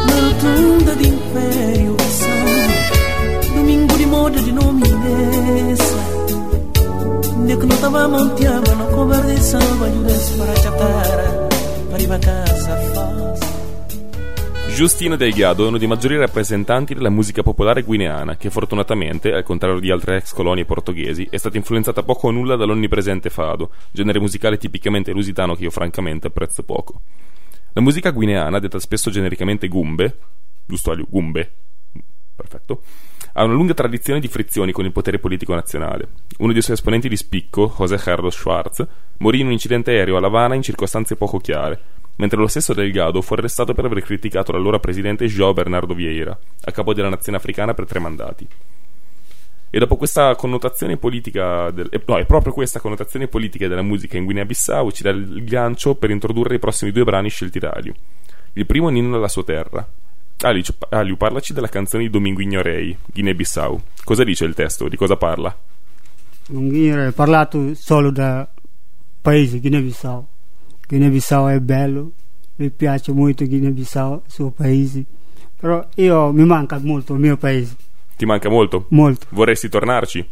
Na 0.08 0.18
tunda 0.40 0.96
de 0.96 1.06
império 1.10 1.96
são 2.20 3.54
Domingo 3.54 3.96
de 3.98 4.06
moda 4.06 4.40
de 4.42 4.50
nome 4.50 4.82
De 4.82 5.78
Nek 7.46 7.66
non 7.66 7.80
dava 7.80 8.08
manteava, 8.08 8.74
não 8.74 8.86
conversava 8.86 9.86
E 9.86 9.96
o 9.96 10.02
para 10.38 10.56
chatar 10.56 11.44
para 11.88 12.02
ir 12.02 12.08
para 12.08 12.18
casa 12.18 12.93
Giustino 14.74 15.14
Delgado 15.14 15.64
è 15.64 15.68
uno 15.68 15.78
dei 15.78 15.86
maggiori 15.86 16.16
rappresentanti 16.16 16.94
della 16.94 17.08
musica 17.08 17.44
popolare 17.44 17.82
guineana, 17.82 18.36
che 18.36 18.50
fortunatamente, 18.50 19.32
al 19.32 19.44
contrario 19.44 19.78
di 19.78 19.88
altre 19.88 20.16
ex 20.16 20.32
colonie 20.32 20.64
portoghesi, 20.64 21.28
è 21.30 21.36
stata 21.36 21.56
influenzata 21.56 22.02
poco 22.02 22.26
o 22.26 22.30
nulla 22.32 22.56
dall'onnipresente 22.56 23.30
fado, 23.30 23.70
genere 23.92 24.18
musicale 24.18 24.58
tipicamente 24.58 25.12
lusitano 25.12 25.54
che 25.54 25.62
io 25.62 25.70
francamente 25.70 26.26
apprezzo 26.26 26.64
poco. 26.64 27.02
La 27.72 27.80
musica 27.80 28.10
guineana, 28.10 28.58
detta 28.58 28.80
spesso 28.80 29.12
genericamente 29.12 29.68
gumbe, 29.68 30.18
giusto 30.66 30.90
Aliu? 30.90 31.06
Gumbe, 31.08 31.52
perfetto, 32.34 32.82
ha 33.34 33.44
una 33.44 33.54
lunga 33.54 33.74
tradizione 33.74 34.18
di 34.18 34.26
frizioni 34.26 34.72
con 34.72 34.84
il 34.84 34.92
potere 34.92 35.20
politico 35.20 35.54
nazionale. 35.54 36.08
Uno 36.38 36.52
dei 36.52 36.62
suoi 36.62 36.74
esponenti 36.74 37.08
di 37.08 37.16
spicco, 37.16 37.72
José 37.78 37.96
Carlos 37.96 38.34
Schwartz, 38.34 38.84
morì 39.18 39.38
in 39.38 39.46
un 39.46 39.52
incidente 39.52 39.92
aereo 39.92 40.16
a 40.16 40.20
La 40.20 40.26
Habana 40.26 40.56
in 40.56 40.62
circostanze 40.62 41.14
poco 41.14 41.38
chiare, 41.38 41.80
mentre 42.16 42.38
lo 42.38 42.46
stesso 42.46 42.74
Delgado 42.74 43.20
fu 43.22 43.34
arrestato 43.34 43.74
per 43.74 43.84
aver 43.86 44.02
criticato 44.02 44.52
l'allora 44.52 44.78
presidente 44.78 45.26
João 45.26 45.52
Bernardo 45.52 45.94
Vieira, 45.94 46.38
a 46.64 46.70
capo 46.70 46.94
della 46.94 47.08
nazione 47.08 47.38
africana 47.38 47.74
per 47.74 47.86
tre 47.86 47.98
mandati. 47.98 48.48
E 49.70 49.78
dopo 49.80 49.96
questa 49.96 50.36
connotazione 50.36 50.96
politica, 50.96 51.70
del, 51.72 51.88
eh, 51.90 52.00
no, 52.06 52.16
è 52.16 52.24
proprio 52.26 52.52
questa 52.52 52.78
connotazione 52.78 53.26
politica 53.26 53.66
della 53.66 53.82
musica 53.82 54.16
in 54.16 54.24
Guinea-Bissau 54.24 54.92
ci 54.92 55.02
dà 55.02 55.10
il 55.10 55.44
gancio 55.44 55.96
per 55.96 56.10
introdurre 56.10 56.54
i 56.54 56.58
prossimi 56.60 56.92
due 56.92 57.02
brani 57.02 57.28
scelti 57.28 57.58
da 57.58 57.70
Aliu. 57.70 57.92
Il 58.52 58.66
primo 58.66 58.88
è 58.88 58.92
Ninno 58.92 59.16
alla 59.16 59.26
sua 59.26 59.42
terra. 59.42 59.84
Aliu, 60.42 60.62
Aliu, 60.90 61.16
parlaci 61.16 61.52
della 61.52 61.68
canzone 61.68 62.04
di 62.04 62.10
Domingo 62.10 62.40
Ignorei, 62.40 62.96
Guinea-Bissau. 63.04 63.80
Cosa 64.04 64.22
dice 64.22 64.44
il 64.44 64.54
testo? 64.54 64.88
Di 64.88 64.96
cosa 64.96 65.16
parla? 65.16 65.56
Domingo 66.46 67.08
è 67.08 67.10
parlato 67.10 67.74
solo 67.74 68.12
da 68.12 68.48
paese 69.20 69.58
Guinea-Bissau 69.58 70.28
Guinea-Bissau 70.86 71.48
è 71.48 71.60
bello, 71.60 72.12
mi 72.56 72.70
piace 72.70 73.12
molto 73.12 73.44
Guinea-Bissau, 73.46 74.22
il 74.24 74.32
suo 74.32 74.50
paese, 74.50 75.04
però 75.56 75.86
io 75.96 76.32
mi 76.32 76.44
manca 76.44 76.78
molto 76.78 77.14
il 77.14 77.20
mio 77.20 77.36
paese. 77.36 77.76
Ti 78.16 78.26
manca 78.26 78.48
molto? 78.48 78.86
Molto. 78.90 79.26
Vorresti 79.30 79.68
tornarci? 79.68 80.28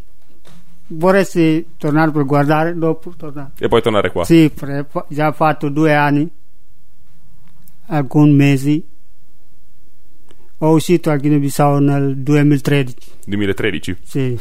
Vorresti 0.88 1.66
tornare 1.78 2.10
per 2.10 2.24
guardare, 2.24 2.76
dopo 2.76 3.14
tornare. 3.16 3.52
E 3.58 3.68
poi 3.68 3.82
tornare 3.82 4.12
qua? 4.12 4.24
Sì, 4.24 4.52
già 5.08 5.32
fatto 5.32 5.68
due 5.68 5.94
anni, 5.94 6.30
alcuni 7.86 8.32
mesi. 8.32 8.86
Ho 10.58 10.70
uscito 10.74 11.10
a 11.10 11.16
Guinea-Bissau 11.16 11.80
nel 11.80 12.18
2013. 12.18 12.94
2013? 13.26 13.96
Sì. 14.04 14.38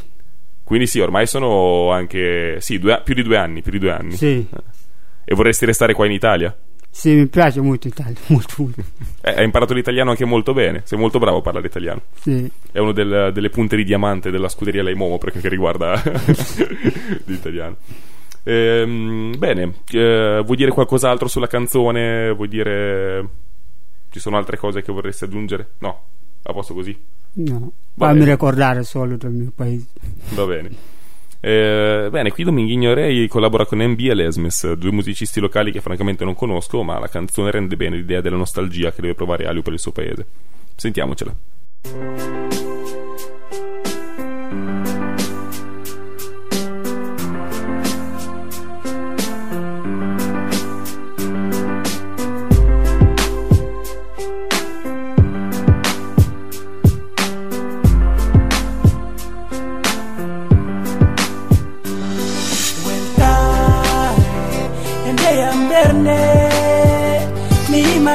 Quindi 0.63 0.85
sì, 0.85 0.99
ormai 0.99 1.25
sono 1.25 1.89
anche... 1.91 2.57
Sì, 2.59 2.77
due, 2.77 3.01
più 3.03 3.15
di 3.15 3.23
due 3.23 3.37
anni, 3.37 3.61
più 3.61 3.71
di 3.71 3.79
due 3.79 3.91
anni. 3.91 4.15
Sì. 4.15 4.47
Eh. 4.47 4.79
E 5.31 5.33
vorresti 5.33 5.63
restare 5.63 5.93
qua 5.93 6.05
in 6.05 6.11
Italia? 6.11 6.53
Sì, 6.89 7.13
mi 7.13 7.25
piace 7.27 7.61
molto 7.61 7.87
l'Italia, 7.87 8.19
molto, 8.27 8.53
molto. 8.57 8.83
Eh, 9.21 9.31
hai 9.31 9.45
imparato 9.45 9.73
l'italiano 9.73 10.09
anche 10.09 10.25
molto 10.25 10.51
bene, 10.51 10.81
sei 10.83 10.99
molto 10.99 11.19
bravo 11.19 11.37
a 11.37 11.41
parlare 11.41 11.67
italiano. 11.67 12.01
Sì. 12.19 12.51
È 12.69 12.79
una 12.79 12.91
del, 12.91 13.31
delle 13.33 13.49
punte 13.49 13.77
di 13.77 13.85
diamante 13.85 14.29
della 14.29 14.49
scuderia 14.49 14.83
Leimomo 14.83 15.17
per 15.17 15.31
che 15.31 15.47
riguarda 15.47 15.93
l'italiano. 17.23 17.77
Ehm, 18.43 19.37
bene, 19.37 19.75
eh, 19.91 20.41
vuoi 20.43 20.57
dire 20.57 20.71
qualcos'altro 20.71 21.29
sulla 21.29 21.47
canzone? 21.47 22.33
Vuoi 22.33 22.49
dire... 22.49 23.29
Ci 24.09 24.19
sono 24.19 24.35
altre 24.35 24.57
cose 24.57 24.81
che 24.81 24.91
vorresti 24.91 25.23
aggiungere? 25.23 25.75
No, 25.77 26.07
a 26.43 26.51
posto 26.51 26.73
così? 26.73 27.01
No, 27.35 27.71
fammi 27.95 28.25
ricordare 28.25 28.83
solo 28.83 29.15
del 29.15 29.31
mio 29.31 29.53
paese. 29.55 29.87
Va 30.35 30.45
bene. 30.45 30.90
Eh, 31.43 32.07
bene, 32.11 32.31
qui 32.31 32.43
Dominghigno 32.43 32.93
Rey 32.93 33.27
collabora 33.27 33.65
con 33.65 33.79
MB 33.79 33.99
e 33.99 34.13
Lesmes, 34.13 34.73
due 34.73 34.91
musicisti 34.91 35.39
locali 35.39 35.71
che 35.71 35.81
francamente 35.81 36.23
non 36.23 36.35
conosco, 36.35 36.83
ma 36.83 36.99
la 36.99 37.07
canzone 37.09 37.49
rende 37.49 37.75
bene 37.75 37.97
l'idea 37.97 38.21
della 38.21 38.37
nostalgia 38.37 38.91
che 38.91 39.01
deve 39.01 39.15
provare 39.15 39.47
Aliu 39.47 39.63
per 39.63 39.73
il 39.73 39.79
suo 39.79 39.91
paese. 39.91 40.25
Sentiamocela. 40.75 41.35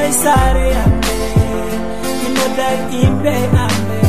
day 0.07 0.12
sare 0.23 0.66
ame 0.83 1.16
inoda 2.27 2.69
imbe 3.03 3.37
ame 3.64 4.01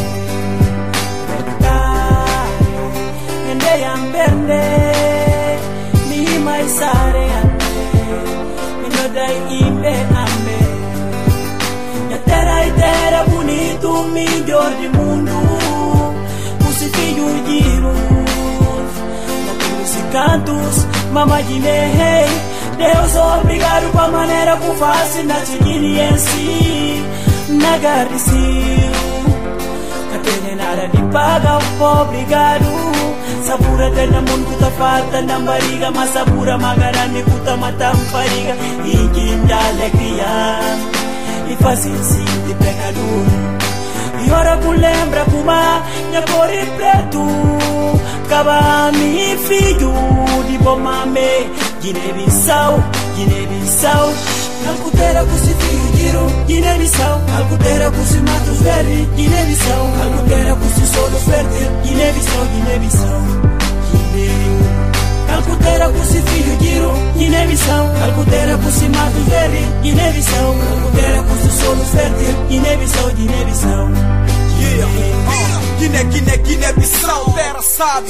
da 9.15 9.25
ende 9.63 9.95
Terra 12.25 12.57
é 12.65 12.71
terra 12.71 13.23
bonito, 13.31 13.89
melhor 14.17 14.69
de 14.81 14.87
mundo. 14.89 15.35
Crucifixo 16.59 17.27
e 17.37 17.39
giro 17.47 17.93
cantos, 20.11 20.75
mamãe 21.11 21.43
de 21.43 21.59
Deus 22.77 23.15
obrigado 23.15 23.91
para 23.91 24.11
mané 24.11 24.36
como 24.55 24.73
faz 24.75 25.25
na 25.25 25.37
experiência 25.39 27.03
na 27.49 27.77
garricio 27.77 28.91
Katene 30.11 30.55
nada 30.55 30.87
de 30.87 31.01
paga 31.11 31.59
obrigado 32.01 32.65
Sabura 33.45 33.91
tena 33.91 34.21
mundo 34.21 34.57
ta 34.59 34.71
falta 34.71 35.21
na 35.21 35.39
bariga 35.39 35.91
Mas 35.91 36.09
sabura 36.11 36.57
magarani 36.57 37.23
kuta 37.23 37.57
matampariga 37.57 38.55
Inginda 38.85 39.57
alegria 39.69 40.59
faz 41.61 41.83
de 41.83 42.53
pecador 42.55 43.57
e 44.19 44.31
ora 44.31 44.57
ku 44.57 44.71
lembra 44.71 45.23
kuma 45.25 45.83
Minha 46.09 46.21
cor 46.23 46.49
e 46.49 46.65
preto 46.75 47.23
Caba 48.27 48.91
mi 48.91 49.37
filho 49.47 49.93
de 50.47 50.57
bomame 50.57 51.47
Guiné-Bissau, 51.81 52.83
Guiné-Bissau 53.15 54.36
Alcutera 54.67 55.23
kusifi 55.29 55.77
giro 55.97 56.25
Guiné 56.47 56.73
Bissau 56.79 57.17
Alcutera 57.37 57.87
kusi 57.91 58.19
matos 58.27 58.59
verde 58.63 58.97
Guiné 59.15 59.41
Bissau 59.47 59.85
Alcutera 60.03 60.53
kusi 60.55 60.85
solo 60.93 61.17
fértil 61.27 61.69
Guiné 61.83 62.07
Bissau 62.15 62.43
Guiné 62.51 62.75
Bissau 62.83 63.21
Guiné 63.91 64.27
Calcutera 65.27 65.87
si 66.03 66.19
filho 66.27 66.57
giro 66.59 66.91
Guiné 67.17 67.47
Bissau 67.47 67.85
Calcutera 67.99 68.57
si 68.71 68.87
matos 68.89 69.25
verde 69.29 69.61
Guiné 69.83 70.11
Bissau 70.13 70.53
Calcutera 70.59 71.23
si 71.41 71.49
solo 71.61 71.83
fértil 71.93 72.35
Guiné 72.49 72.77
Bissau 72.77 73.07
Guiné 73.17 73.45
Bissau 73.45 74.16
Guiné, 76.09 76.37
Guiné, 76.37 76.73
Bissau, 76.73 77.25
terra 77.33 77.61
sabe. 77.61 78.09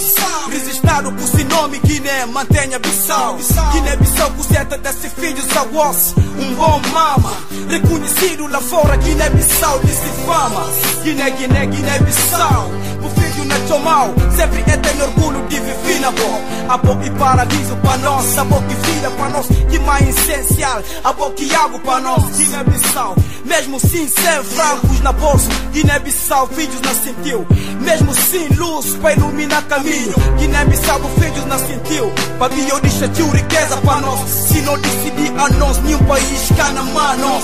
Registrado 0.52 1.12
por 1.12 1.28
seu 1.28 1.46
nome, 1.46 1.80
Guiné, 1.80 2.26
mantenha 2.26 2.80
Bissau. 2.80 3.38
Guiné, 3.72 3.96
Bissau, 3.98 4.32
coseta 4.32 4.78
desse 4.78 5.10
filhos 5.10 5.46
a 5.56 5.64
osso. 5.64 6.16
Um 6.40 6.56
bom 6.56 6.82
mama, 6.94 7.34
reconhecido 7.70 8.48
lá 8.48 8.60
fora, 8.62 8.96
Guiné, 8.98 9.30
Bissau, 9.30 9.80
disse 9.80 10.10
fama. 10.26 10.66
Guiné, 11.04 11.30
Guiné, 11.32 11.66
Guiné, 11.66 12.00
Bissau. 12.00 12.72
O 13.04 13.10
filho 13.10 13.46
não 13.46 13.76
é 13.76 13.80
mal, 13.80 14.14
sempre 14.36 14.64
é 14.72 14.78
ter 14.78 15.02
orgulho 15.02 15.48
de 15.48 15.60
viver 15.60 16.00
na 16.00 16.12
boa. 16.12 16.40
A 16.70 16.78
boca 16.78 17.06
e 17.06 17.12
paraíso 17.12 17.76
para 17.78 17.98
nós, 17.98 18.38
a 18.38 18.44
boca 18.44 18.66
e 18.72 18.92
vida 18.92 19.12
para 19.12 19.30
nós. 19.30 19.48
Que 19.70 19.80
mais 19.80 20.08
essencial, 20.10 20.82
a 21.04 21.14
boca 21.14 21.42
e 21.42 21.54
água 21.54 21.80
para 21.80 22.00
nós, 22.00 22.24
Guiné, 22.38 22.64
Bissau. 22.64 23.16
Mesmo 23.46 23.80
sim, 23.80 24.10
sem 24.10 24.44
francos 24.44 25.00
na 25.02 25.14
bolsa, 25.14 25.48
Guiné, 25.72 26.00
Bissau, 26.38 26.48
filhos 26.48 26.82
não 26.82 26.94
sentiu. 26.94 27.48
Mesmo 27.82 28.14
sem 28.14 28.48
luz 28.50 28.96
para 29.02 29.14
iluminar 29.14 29.64
caminho. 29.64 30.14
Guiné-Bissau 30.38 31.00
filhos 31.20 31.46
não 31.46 31.58
sentiu. 31.58 32.12
Para 32.38 32.54
mim 32.54 32.68
eu 32.68 32.80
deixo 32.80 33.08
tio 33.10 33.28
riqueza 33.30 33.78
para 33.78 34.02
nós. 34.02 34.30
Se 34.30 34.62
não 34.62 34.78
decidir 34.78 35.32
a 35.36 35.50
nós 35.58 35.82
nenhum 35.84 36.04
país 36.04 36.50
cá 36.56 36.72
na 36.74 36.84
mão 36.84 37.40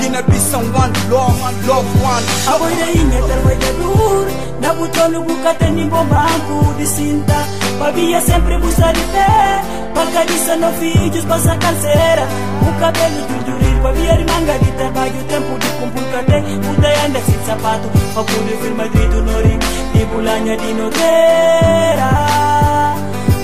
Guiné-Bissau 0.00 0.60
one 0.60 0.92
love, 1.10 1.66
love 1.66 1.88
one 2.02 2.24
A 2.46 2.58
boiainha 2.58 3.22
trabalhador 3.22 4.26
Na 4.60 4.72
botolo 4.72 5.22
bucata 5.24 5.70
nem 5.70 5.88
bombanco 5.88 6.74
de 6.78 6.86
cinta. 6.86 7.34
Babia 7.78 8.20
sempre 8.20 8.56
buscar 8.58 8.94
de 8.94 9.00
pé. 9.00 9.62
Pagadiça 9.94 10.56
no 10.56 10.72
filhos 10.74 11.24
passa 11.26 11.54
canseira. 11.56 12.26
O 12.62 12.80
cabelo 12.80 13.26
do 13.44 13.67
Über 13.78 13.94
wie 13.94 14.08
er 14.08 14.24
manga 14.26 14.58
di 14.58 14.70
trabalho, 14.72 15.22
tempo 15.28 15.56
de 15.62 15.68
compulcate 15.78 16.42
Puta 16.64 16.88
anda 17.04 17.20
sem 17.20 17.40
sapato, 17.46 17.88
papudo 18.12 18.52
firma 18.60 18.88
grito 18.88 19.20
no 19.22 19.38
ring 19.38 19.60
Di 19.92 20.04
bulanha 20.10 20.56
de 20.56 20.72
nogueira 20.74 22.10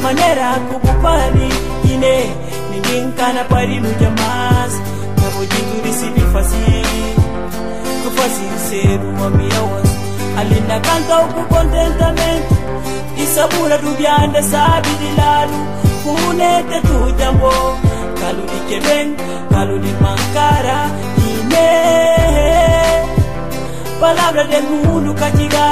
Maneira 0.02 0.58
kubupani, 0.68 1.48
ine 1.84 2.34
Ninguém 2.72 3.12
cana 3.12 3.44
parindo 3.44 3.88
jamais 4.00 4.72
Tavo 5.20 5.46
dito 5.46 5.82
de 5.84 5.92
se 5.92 6.10
fácil 6.32 6.84
Tu 8.02 8.10
fácil 8.10 8.58
ser 8.68 9.00
uma 9.04 9.30
minha 9.30 9.84
alinda 10.36 10.80
kanta 10.80 11.20
uku 11.24 11.42
contentament 11.48 12.44
isabula 13.22 13.78
dubyande 13.78 14.42
sabidiladu 14.42 15.58
kunete 16.02 16.80
tujambo 16.86 17.83
kaludi 18.24 18.60
kebeng 18.68 19.10
kaludi 19.52 19.92
mangkara 20.00 20.88
ine. 21.28 21.72
Palabra 24.00 24.44
del 24.48 24.64
mundo 24.64 25.12
kachiga 25.12 25.68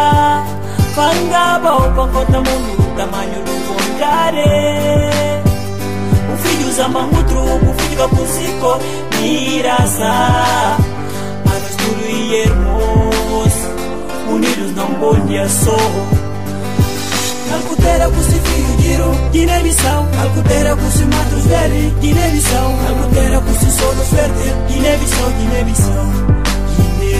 fangaba 0.96 1.70
opakota 1.84 2.38
mundu 2.44 2.72
mundo 2.76 3.38
do 3.46 3.54
bondade 3.66 4.52
o 6.32 6.34
filho 6.42 6.68
zama 6.76 7.02
o 7.08 7.20
truco 7.28 7.70
mirasa. 7.72 8.08
com 8.12 8.26
cico 8.34 8.72
miraça 9.16 10.12
a 11.52 11.56
unidos 14.34 14.70
não 14.76 14.88
bondia 15.00 15.48
só 15.48 15.80
Alcutera 17.54 18.06
kusifiri 18.08 18.72
giro 18.82 19.10
Guiné 19.32 19.62
Bissau. 19.64 20.02
Alcutera 20.22 20.74
kusi 20.76 21.04
matos 21.04 21.44
verde 21.50 21.82
Guiné 22.00 22.30
Bissau. 22.32 22.68
Alcutera 22.88 23.40
si, 23.60 23.70
solos 23.78 24.10
verde 24.12 24.46
Guiné 24.68 24.92
Bissau 25.00 25.28
Guiné 25.38 25.60
Bissau. 25.68 26.06
Guiné 26.76 27.12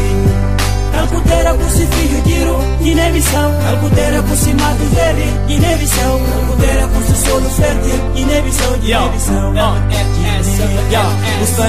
Alcutera 0.99 1.53
kusifiri 1.55 2.23
giro 2.27 2.57
Guiné 2.83 3.13
Bissau. 3.13 3.51
Alcutera 3.69 4.23
kusi 4.23 4.53
matos 4.55 4.91
verde 4.97 5.27
Guiné 5.49 5.77
Bissau. 5.81 6.17
Alcutera 6.37 6.85
si, 7.07 7.15
solos 7.25 7.59
verde 7.59 7.93
Guiné 8.15 8.41
Bissau 8.43 8.73
Guiné 8.83 10.01
eh. 10.01 10.12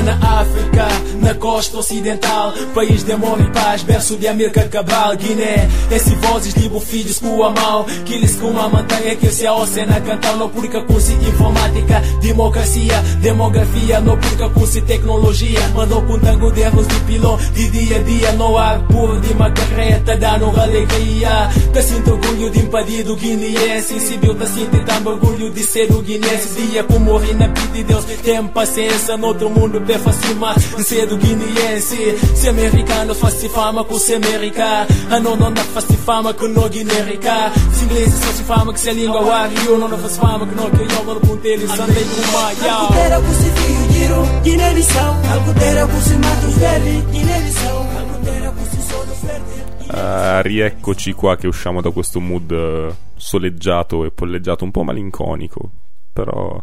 Na 0.03 0.39
África, 0.41 0.87
na 1.21 1.33
costa 1.35 1.77
ocidental. 1.77 2.51
País 2.73 3.03
de 3.03 3.11
amor 3.11 3.39
e 3.39 3.49
paz, 3.51 3.83
berço 3.83 4.17
de 4.17 4.27
América 4.27 4.63
Cabral. 4.67 5.15
Guiné, 5.15 5.69
esse 5.91 6.15
vozes 6.15 6.53
de 6.53 6.67
filhos 6.79 7.19
com 7.19 7.43
a 7.43 7.51
mão. 7.51 7.85
Que 8.05 8.17
lhes 8.17 8.35
com 8.35 8.47
uma 8.47 8.67
montanha 8.67 9.15
que 9.15 9.27
se 9.27 9.45
a 9.45 9.53
oceana 9.53 10.01
cantar 10.01 10.35
Não 10.35 10.49
porque 10.49 10.81
curso 10.81 11.11
informática, 11.11 12.01
democracia 12.21 13.01
Demografia, 13.21 13.99
não 14.01 14.17
porque 14.17 14.49
curso 14.49 14.81
tecnologia. 14.81 15.59
Mandou 15.75 16.01
com 16.01 16.19
tango 16.19 16.51
de 16.51 16.61
erros 16.61 16.87
de 16.87 16.99
pilão 17.01 17.37
De 17.53 17.69
dia 17.69 17.97
a 17.97 17.99
dia, 17.99 18.31
não 18.33 18.57
há 18.57 18.79
por 18.79 19.21
de 19.21 19.31
uma 19.33 19.51
carreta 19.51 20.17
Dando 20.17 20.59
alegria, 20.59 21.49
que 21.71 21.81
sinto 21.81 22.11
orgulho 22.11 22.49
de 22.49 22.59
impedido 22.59 23.15
guineense 23.15 23.99
Sensível, 23.99 24.35
te 24.35 24.47
sinto 24.47 24.85
também 24.85 25.13
orgulho 25.13 25.51
de 25.51 25.63
ser 25.63 25.91
o 25.91 26.01
guinense 26.01 26.49
Dia 26.61 26.83
como 26.83 26.99
morri 27.05 27.33
na 27.33 27.47
vida 27.47 27.73
de 27.73 27.83
Deus. 27.83 28.05
Tem 28.23 28.45
paciência, 28.47 28.82
no 29.17 29.27
outro 29.27 29.49
mundo 29.49 29.81
pé 29.81 29.95
acima 29.95 30.53
De 30.53 30.83
ser 30.83 31.11
o 31.11 31.17
guineense 31.17 32.17
Se 32.35 32.47
americano 32.47 33.13
faz 33.15 33.43
fama 33.47 33.83
com 33.83 33.97
se 33.97 34.13
americano 34.15 34.87
Ah 35.09 35.19
não, 35.19 35.35
não 35.35 35.53
dá 35.53 35.63
faz 35.63 35.85
fama 36.05 36.33
com 36.33 36.47
no 36.47 36.67
guinérica 36.69 37.51
Se 37.73 37.85
inglês 37.85 38.13
faz 38.23 38.41
fama 38.41 38.73
que 38.73 38.79
se 38.79 38.89
a 38.89 38.93
língua 38.93 39.21
wario 39.21 39.77
Não 39.77 39.97
faz 39.97 40.17
fama 40.17 40.47
que 40.47 40.55
no 40.55 40.69
que 40.71 40.81
eu 40.81 41.03
vou 41.03 41.15
no 41.15 41.21
ponteiro 41.21 41.63
Andei 41.71 42.03
com 42.03 42.37
uma 42.37 42.55
Calcutera 42.55 43.21
cusi 43.21 43.51
filho 43.51 43.91
giro 43.91 44.41
Guiné-Bissau 44.43 45.21
Calcutera 45.21 45.87
cusi 45.87 46.15
matos 46.15 46.55
velho 46.55 47.01
Guiné-Bissau 47.11 47.87
Calcutera 47.93 48.51
cusi 48.51 48.81
solo 48.89 49.15
fértil 49.15 49.63
Ah, 49.95 50.41
rieccoci 50.41 51.13
qua 51.13 51.35
che 51.35 51.45
usciamo 51.45 51.79
da 51.79 51.91
questo 51.91 52.19
mood 52.19 52.51
eh, 52.51 52.95
soleggiato 53.15 54.05
e 54.05 54.11
polleggiato, 54.11 54.63
un 54.63 54.71
po' 54.71 54.83
malinconico, 54.83 55.69
però 56.11 56.59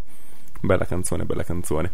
bella 0.60 0.84
canzone, 0.86 1.24
bella 1.24 1.44
canzone. 1.44 1.90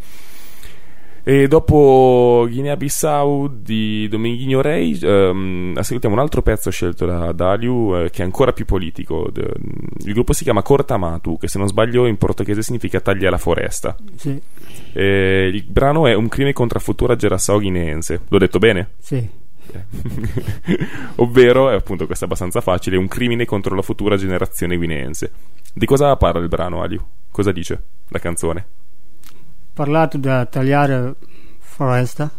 E 1.23 1.49
dopo 1.49 2.47
Guinea-Bissau 2.49 3.49
di 3.61 4.07
Dominguinho 4.07 4.61
Rey, 4.61 4.97
ehm, 4.97 5.73
ascoltiamo 5.75 6.15
un 6.15 6.21
altro 6.21 6.41
pezzo 6.41 6.71
scelto 6.71 7.05
da 7.05 7.33
Daliu 7.33 7.95
eh, 7.97 8.09
che 8.09 8.21
è 8.21 8.23
ancora 8.23 8.53
più 8.53 8.63
politico. 8.63 9.27
De- 9.29 9.51
il 10.05 10.13
gruppo 10.13 10.31
si 10.31 10.45
chiama 10.45 10.61
Cortamatu, 10.61 11.37
che 11.37 11.49
se 11.49 11.57
non 11.59 11.67
sbaglio 11.67 12.05
in 12.05 12.15
portoghese 12.15 12.61
significa 12.61 13.01
taglia 13.01 13.29
la 13.29 13.37
foresta. 13.37 13.93
Sì, 14.15 14.41
E 14.93 15.51
il 15.53 15.65
brano 15.67 16.07
è 16.07 16.13
un 16.13 16.29
crimine 16.29 16.53
contro 16.53 16.77
la 16.77 16.83
futura 16.85 17.17
Geração 17.17 17.59
guineense. 17.59 18.21
L'ho 18.29 18.37
detto 18.37 18.59
bene? 18.59 18.91
sì. 18.97 19.29
Ovvero, 21.15 21.69
e 21.69 21.75
appunto 21.75 22.05
questo 22.05 22.23
è 22.23 22.27
abbastanza 22.27 22.61
facile, 22.61 22.95
un 22.95 23.09
crimine 23.09 23.43
contro 23.43 23.75
la 23.75 23.81
futura 23.81 24.15
generazione 24.15 24.77
guineense. 24.77 25.31
Di 25.77 25.85
cosa 25.85 26.15
parla 26.15 26.41
il 26.41 26.47
brano, 26.47 26.81
Aliu? 26.81 26.99
Cosa 27.29 27.51
dice 27.51 27.83
la 28.07 28.17
canzone? 28.17 28.65
Parlato 29.73 30.17
da 30.17 30.43
tagliare 30.47 31.13
foresta. 31.59 32.31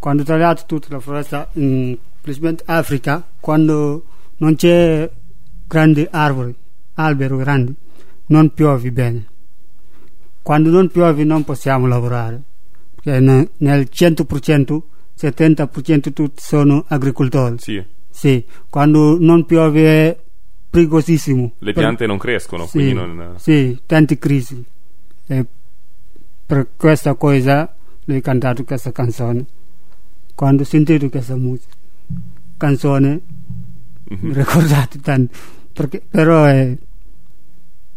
Quando 0.00 0.24
tagliate 0.24 0.64
tutta 0.66 0.88
la 0.90 0.98
foresta, 0.98 1.48
in 1.52 1.96
principalmente 2.20 2.64
Africa, 2.66 3.24
quando 3.38 4.06
non 4.38 4.56
c'è 4.56 5.08
grandi 5.68 6.08
alberi 6.10 6.56
grandi, 7.36 7.72
non 8.26 8.52
piove 8.52 8.90
bene. 8.90 9.26
Quando 10.42 10.70
non 10.70 10.88
piove 10.88 11.22
non 11.22 11.44
possiamo 11.44 11.86
lavorare, 11.86 12.42
perché 12.96 13.20
ne- 13.20 13.50
nel 13.58 13.88
100%, 13.88 14.82
70% 15.16 16.12
tutti 16.12 16.42
sono 16.42 16.84
agricoltori. 16.88 17.54
Sì, 17.60 17.80
Sì, 18.10 18.44
quando 18.68 19.16
non 19.18 19.44
piove 19.44 20.24
è 20.74 20.86
pericosissimo. 20.86 21.52
le 21.58 21.72
Per- 21.72 21.82
piante 21.82 22.06
non 22.06 22.18
crescono, 22.18 22.64
sì, 22.66 22.70
quindi 22.78 22.92
non... 22.94 23.34
sì, 23.36 23.78
tante 23.86 24.18
crisi. 24.18 24.64
E 25.26 25.44
per 26.46 26.68
questa 26.76 27.14
cosa 27.14 27.74
ho 28.06 28.20
cantato 28.20 28.64
questa 28.64 28.92
canzone. 28.92 29.44
Quando 30.34 30.62
ho 30.62 30.66
sentito 30.66 31.08
questa 31.08 31.36
musica, 31.36 31.74
canzone, 32.56 33.20
Mhm. 34.06 34.18
mi 34.28 34.34
ricordate 34.34 35.00
tanto. 35.00 35.36
Perché, 35.72 36.02
però 36.08 36.44
è, 36.44 36.76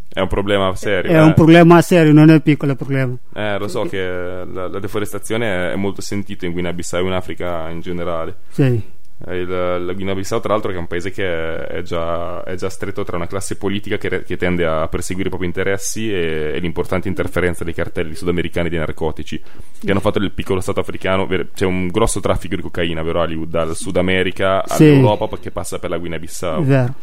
È 0.10 0.20
un 0.22 0.28
problema 0.28 0.74
serio. 0.76 1.12
è 1.12 1.16
eh. 1.16 1.22
un 1.22 1.34
problema 1.34 1.82
serio, 1.82 2.14
non 2.14 2.30
è 2.30 2.34
un 2.34 2.42
piccolo 2.42 2.76
problema. 2.76 3.16
Eh, 3.34 3.58
lo 3.60 3.68
so 3.68 3.84
che 3.84 4.00
la, 4.02 4.68
la 4.68 4.80
deforestazione 4.80 5.74
è 5.74 5.76
molto 5.76 6.02
sentita 6.02 6.46
in 6.46 6.54
Guinea-Bissau 6.54 7.04
e 7.04 7.08
in 7.08 7.14
Africa 7.14 7.70
in 7.70 7.82
generale. 7.82 8.38
Sì, 8.50 8.82
il- 9.30 9.48
la 9.86 9.94
Guinea-Bissau, 9.94 10.40
tra 10.40 10.54
l'altro, 10.54 10.70
che 10.72 10.78
è 10.78 10.80
un 10.80 10.88
paese 10.88 11.12
che 11.12 11.66
è, 11.66 11.82
già, 11.82 12.44
è 12.44 12.56
già 12.56 12.70
stretto 12.70 13.04
tra 13.04 13.16
una 13.18 13.28
classe 13.28 13.56
politica 13.58 13.98
che, 13.98 14.24
che 14.24 14.38
tende 14.38 14.66
a 14.66 14.88
perseguire 14.88 15.28
i 15.28 15.32
propri 15.32 15.48
interessi 15.48 16.12
e, 16.12 16.52
e 16.56 16.60
l'importante 16.60 17.08
interferenza 17.08 17.64
dei 17.64 17.74
cartelli 17.74 18.14
sudamericani 18.16 18.70
dei 18.70 18.80
narcotici 18.80 19.42
che 19.80 19.92
hanno 19.92 20.00
fatto 20.00 20.20
del 20.20 20.32
piccolo 20.32 20.60
stato 20.62 20.80
africano. 20.80 21.28
C'è 21.54 21.66
un 21.66 21.88
grosso 21.88 22.20
traffico 22.20 22.56
di 22.56 22.62
cocaina, 22.62 23.02
vero, 23.02 23.22
Ali, 23.22 23.42
dal 23.48 23.76
Sud 23.76 23.98
America 23.98 24.64
Sì. 24.68 24.84
all'Europa 24.84 25.28
perché 25.28 25.52
passa 25.52 25.80
per 25.80 25.90
la 25.90 25.98
Guinea-Bissau. 25.98 26.64
vero. 26.64 26.94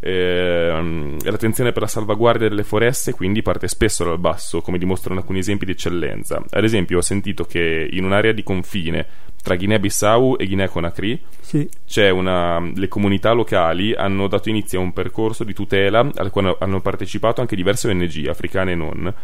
Ehm, 0.00 1.16
e 1.24 1.30
l'attenzione 1.30 1.72
per 1.72 1.82
la 1.82 1.88
salvaguardia 1.88 2.48
delle 2.48 2.64
foreste 2.64 3.12
quindi 3.12 3.42
parte 3.42 3.68
spesso 3.68 4.04
dal 4.04 4.18
basso, 4.18 4.60
come 4.60 4.78
dimostrano 4.78 5.20
alcuni 5.20 5.38
esempi 5.38 5.64
di 5.64 5.72
eccellenza. 5.72 6.42
Ad 6.50 6.64
esempio, 6.64 6.98
ho 6.98 7.02
sentito 7.02 7.44
che 7.44 7.88
in 7.90 8.04
un'area 8.04 8.32
di 8.32 8.42
confine 8.42 9.06
tra 9.42 9.54
Guinea-Bissau 9.54 10.36
e 10.38 10.46
Guinea-Conakry 10.46 11.22
Sì, 11.40 11.68
c'è 11.86 12.10
una, 12.10 12.58
le 12.58 12.88
comunità 12.88 13.30
locali 13.30 13.94
hanno 13.94 14.26
dato 14.26 14.48
inizio 14.48 14.80
a 14.80 14.82
un 14.82 14.92
percorso 14.92 15.44
di 15.44 15.54
tutela 15.54 16.08
al 16.14 16.30
quale 16.30 16.56
hanno 16.58 16.80
partecipato 16.80 17.40
anche 17.40 17.54
diverse 17.54 17.88
ONG, 17.88 18.26
africane 18.26 18.72
e 18.72 18.74
non. 18.74 19.14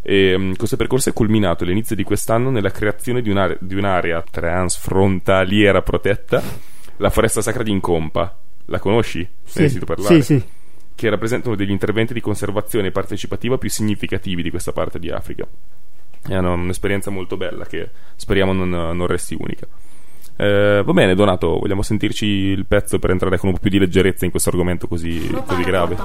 E, 0.00 0.36
mm, 0.36 0.52
questo 0.54 0.76
percorso 0.76 1.08
è 1.08 1.12
culminato 1.12 1.64
all'inizio 1.64 1.96
di 1.96 2.04
quest'anno 2.04 2.50
nella 2.50 2.70
creazione 2.70 3.22
di 3.22 3.30
un'area, 3.30 3.56
di 3.60 3.74
un'area 3.74 4.22
transfrontaliera 4.28 5.82
protetta, 5.82 6.42
la 6.98 7.10
foresta 7.10 7.42
sacra 7.42 7.62
di 7.62 7.70
Incompa. 7.70 8.41
La 8.66 8.78
conosci? 8.78 9.18
Ne 9.20 9.28
sì, 9.44 9.62
hai 9.62 9.68
sentito 9.68 9.86
parlare? 9.86 10.22
sì, 10.22 10.38
sì. 10.38 10.44
Che 10.94 11.10
rappresenta 11.10 11.48
uno 11.48 11.56
degli 11.56 11.70
interventi 11.70 12.12
di 12.12 12.20
conservazione 12.20 12.90
partecipativa 12.90 13.58
più 13.58 13.70
significativi 13.70 14.42
di 14.42 14.50
questa 14.50 14.72
parte 14.72 14.98
di 14.98 15.10
Africa. 15.10 15.46
È 16.24 16.36
una- 16.36 16.50
un'esperienza 16.52 17.10
molto 17.10 17.36
bella 17.36 17.64
che 17.64 17.88
speriamo 18.16 18.52
non, 18.52 18.68
non 18.68 19.06
resti 19.06 19.36
unica. 19.38 19.66
Eh, 20.36 20.82
va 20.84 20.92
bene, 20.92 21.14
Donato, 21.14 21.58
vogliamo 21.58 21.82
sentirci 21.82 22.24
il 22.26 22.64
pezzo 22.66 22.98
per 22.98 23.10
entrare 23.10 23.36
con 23.38 23.48
un 23.48 23.54
po' 23.56 23.60
più 23.60 23.70
di 23.70 23.78
leggerezza 23.78 24.24
in 24.24 24.30
questo 24.30 24.48
argomento 24.48 24.86
così, 24.88 25.30
così 25.46 25.62
grave. 25.62 25.96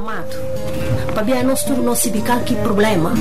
Pabia 1.14 1.42
nostro 1.42 1.82
non 1.82 1.96
si 1.96 2.12
qualche 2.22 2.56
problema. 2.56 3.12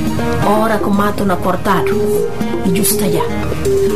Ora 0.44 0.78
com 0.78 0.94
mato 0.94 1.24
na 1.24 1.36
cortado. 1.36 2.30
E 2.64 2.72
giusta 2.72 3.06
já. 3.08 3.22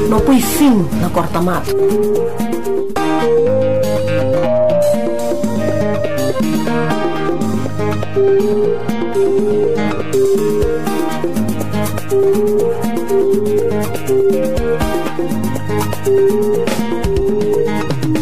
Não 0.09 0.20
põe 0.20 0.40
fim 0.40 0.88
na 1.00 1.09
corta 1.11 1.40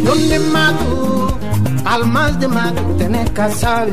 Donde 0.04 0.38
mato, 0.52 1.38
almas 1.84 2.38
de 2.40 2.48
mato, 2.48 2.82
tenés 2.98 3.30
saber. 3.50 3.92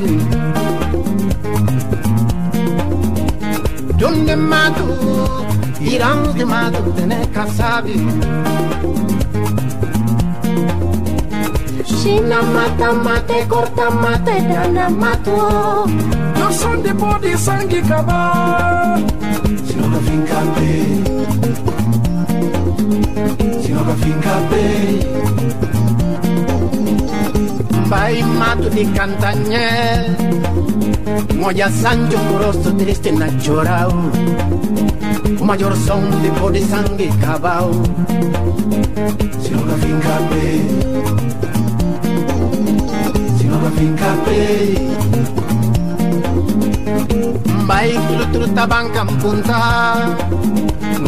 Donde 3.98 4.36
mato, 4.36 5.46
irán 5.80 6.34
de 6.36 6.46
mato, 6.46 6.82
tenés 6.96 7.28
que 7.28 7.46
China 12.02 12.42
mata 12.42 12.94
mate, 12.94 13.48
corta 13.48 13.90
mate, 13.90 14.40
nana 14.42 14.90
mato. 14.90 15.86
No 16.38 16.52
son 16.52 16.84
de 16.84 16.94
body 16.94 17.34
sangi 17.38 17.82
kaba. 17.82 18.98
Sinoga 19.66 20.00
finca 20.06 20.40
pe. 20.56 20.72
Sinoga 23.62 23.94
finca 24.02 24.36
pe. 24.50 24.64
Bai 27.90 28.22
mato 28.40 28.68
di 28.70 28.84
cantanye. 28.92 29.68
Moya 31.40 31.70
sancho 31.70 32.18
moroso 32.28 32.72
triste 32.78 33.12
na 33.12 33.28
chorao. 33.42 34.12
Mayor 35.42 35.76
son 35.86 36.04
de 36.22 36.30
body 36.40 36.62
sangi 36.62 37.08
cabao. 37.22 37.72
Sinoga 39.42 39.76
finca 39.82 40.16
pe. 40.30 40.44
Africa 43.76 44.10
play. 44.24 44.72
Baik 47.68 48.00
lutru 48.16 48.48
tabang 48.56 48.88
kampunta 48.96 49.60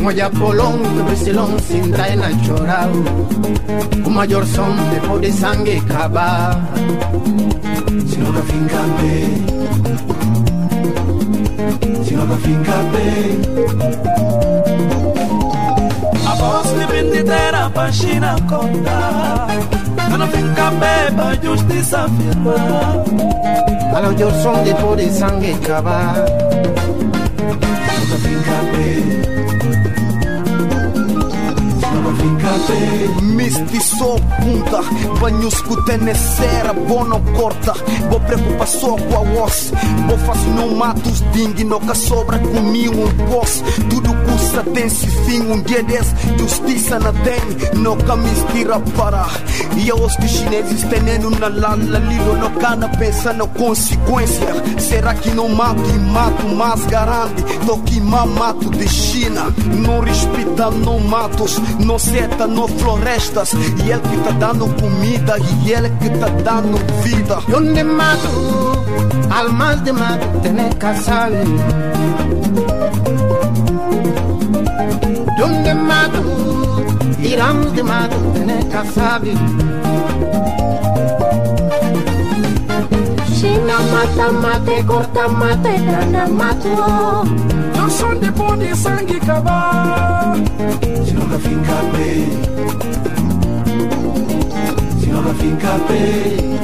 Moya 0.04 0.28
polong 0.36 0.84
kebesilong 0.84 1.56
sintrai 1.64 2.20
na 2.20 2.28
chorau 2.44 2.92
Umayor 4.04 4.44
som 4.44 4.76
de 4.92 5.00
pode 5.00 5.32
sangue 5.32 5.80
kaba 5.88 6.60
Sinoga 8.04 8.44
finca 8.52 8.82
pe 9.00 9.16
Sinoga 12.04 12.38
finca 12.44 12.78
pe 12.92 13.08
Apos 16.26 16.68
ni 16.76 16.86
benditera 16.92 17.72
pashina 17.72 18.36
konta 18.50 19.00
Não 20.18 20.28
fica 20.28 20.72
beba, 20.72 21.36
justiça 21.42 22.10
firma. 22.10 22.56
A 23.96 24.02
eu 24.02 24.32
sou 24.42 24.56
son 24.56 24.64
de 24.64 24.74
por 24.76 25.00
y 25.00 25.10
sangre 25.10 25.54
cava 25.66 26.14
Não 28.10 28.18
fica 28.18 28.62
beba. 28.72 29.28
Misti 33.38 33.80
so 33.82 34.16
punta, 34.42 34.82
banhusku 35.20 35.84
tenesera, 35.86 36.74
bono 36.74 37.22
corta, 37.36 37.74
vou 38.10 38.20
preocupar 38.20 38.68
só 38.68 38.96
com 38.96 39.16
a 39.16 39.20
voz, 39.20 39.72
vou 40.08 40.18
faço 40.18 40.48
não 40.50 40.70
os 41.06 41.32
dingue, 41.32 41.64
noca 41.64 41.94
sobra 41.94 42.40
comigo 42.40 42.96
um 42.96 43.30
poço, 43.30 43.64
tudo 43.90 44.10
custa 44.26 44.64
tem 44.74 44.90
se 44.90 45.08
fim, 45.08 45.42
um 45.42 45.62
dia 45.62 45.84
desse, 45.84 46.16
justiça 46.38 47.00
na 47.00 47.14
tem, 47.14 47.80
noca 47.80 48.16
mistira 48.16 48.80
para. 48.96 49.28
E 49.76 49.88
eu 49.88 49.96
os 49.96 50.16
que 50.16 50.28
chineses 50.28 50.84
tenendo 50.84 51.30
na 51.30 51.48
lala 51.48 52.00
Lilo 52.00 52.36
no 52.38 52.50
cana 52.52 52.90
pensando 52.90 53.48
consequência. 53.48 54.48
Será 54.80 55.14
que 55.14 55.30
não 55.32 55.50
mato 55.50 55.82
e 55.90 56.00
mato 56.00 56.48
Mas 56.48 56.86
garante 56.86 57.44
Tô 57.66 57.78
que 57.80 58.00
mato 58.00 58.70
de 58.70 58.88
China. 58.88 59.54
Não 59.76 60.00
respeita, 60.02 60.72
não 60.72 61.00
matos 61.00 61.60
Não 61.80 62.00
seta, 62.00 62.48
não 62.48 62.68
florestas. 62.68 63.54
E 63.54 63.92
ele 63.92 64.02
que 64.02 64.18
tá 64.24 64.32
dando 64.32 64.68
comida 64.82 65.38
E 65.40 65.72
ele 65.72 65.90
que 66.02 66.10
tá 66.18 66.28
dando 66.28 66.78
vida. 67.04 67.40
Donde 67.48 67.84
mato, 67.84 68.86
almas 69.30 69.82
de 69.84 69.92
mato, 69.92 70.40
tener 70.42 70.74
casal. 70.76 71.32
Donde 75.38 75.74
mato, 75.74 75.87
tiramos 77.22 77.74
de 77.74 77.84
mato, 77.84 78.16
neca 78.46 78.86
sabe. 78.94 79.34
China 83.36 83.80
mata 83.92 84.32
mate, 84.32 84.84
corta 84.86 85.28
mate, 85.28 85.78
grana 85.86 86.28
mato. 86.28 86.68
Eu 87.80 87.90
sou 87.90 88.16
de 88.16 88.32
pó 88.32 88.56
de 88.56 88.76
sangue 88.76 89.20
cabá. 89.20 90.34
Se 91.06 91.14
não 91.14 91.40
fica 91.40 91.78
bem, 91.94 92.30
se 95.00 95.08
não 95.08 95.34
fica 95.36 95.78
bem. 95.88 96.58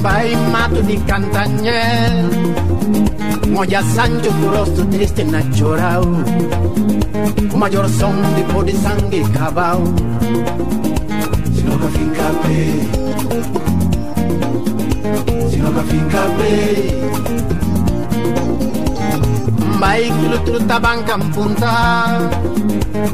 Vai 0.00 0.34
mato 0.50 0.82
de 0.82 0.96
cantanhé, 0.98 2.24
moja 3.48 3.82
sancho, 3.82 4.32
grosso, 4.40 4.84
triste 4.86 5.24
na 5.24 5.40
chorau. 5.52 6.02
Major 7.54 7.86
som 7.86 8.18
di 8.34 8.42
podi 8.50 8.74
sangi 8.74 9.22
kabau 9.30 9.86
Sinoka 11.54 11.88
finka 11.94 12.28
pe 12.42 12.58
Sinoka 15.46 15.82
finka 15.86 16.22
pe 16.36 16.52
Baik 19.82 20.14
lutru 20.30 20.58
tabang 20.66 21.02
kampunta. 21.02 21.74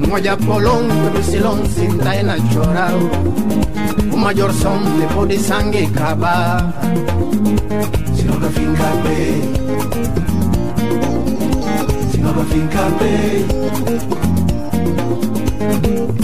Moja 0.05 0.37
polong 0.37 0.85
kebesilong 0.89 1.65
sintai 1.69 2.21
na 2.25 2.37
chorao. 2.53 3.01
Major 4.17 4.53
som 4.53 4.81
di 4.97 5.07
podi 5.13 5.37
sangi 5.37 5.85
kabau 5.93 6.65
Sinoka 8.17 8.49
finka 8.53 8.91
pe 9.05 9.17
Sinoka 9.17 9.49
finka 9.49 9.85
pe 9.85 9.88
para 12.33 12.45
ficar 12.45 12.91
bem. 12.99 13.47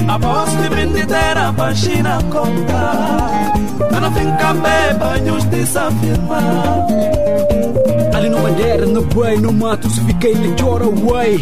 A 0.08 0.18
voz 0.18 0.50
de 0.50 0.68
benditeira 0.68 1.52
para 1.56 1.74
China 1.74 2.18
contar, 2.30 3.52
para 3.90 4.10
ficar 4.10 4.54
bem, 4.54 4.98
para 4.98 5.18
justiça 5.24 5.90
firmar. 6.00 7.53
Ali 8.14 8.28
no 8.28 8.38
bandeira, 8.38 8.86
no 8.86 9.02
buey, 9.02 9.40
no 9.40 9.52
matos, 9.52 9.98
fiquei 9.98 10.34
na 10.34 10.54
chora, 10.54 10.86
uai 10.86 11.36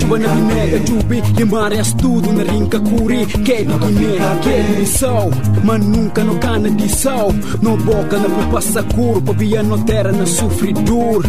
Chuva 0.00 0.18
na 0.18 0.28
vinega, 0.28 0.86
chubi, 0.86 1.20
limares 1.36 1.92
tudo 1.94 2.32
na 2.32 2.42
rinca 2.44 2.80
curi 2.80 3.26
Que 3.26 3.64
na 3.64 3.76
Guiné, 3.76 4.16
que 4.42 4.78
missão. 4.80 5.30
Mas 5.64 5.84
nunca 5.84 6.24
no 6.24 6.38
cana 6.38 6.70
de 6.70 6.88
sal 6.88 7.32
No 7.60 7.76
boca, 7.76 8.18
na 8.18 8.28
passa 8.50 8.82
cur 8.82 9.20
Pavia 9.22 9.62
no 9.62 9.78
terra, 9.84 10.12
na 10.12 10.24
sofridor 10.24 11.22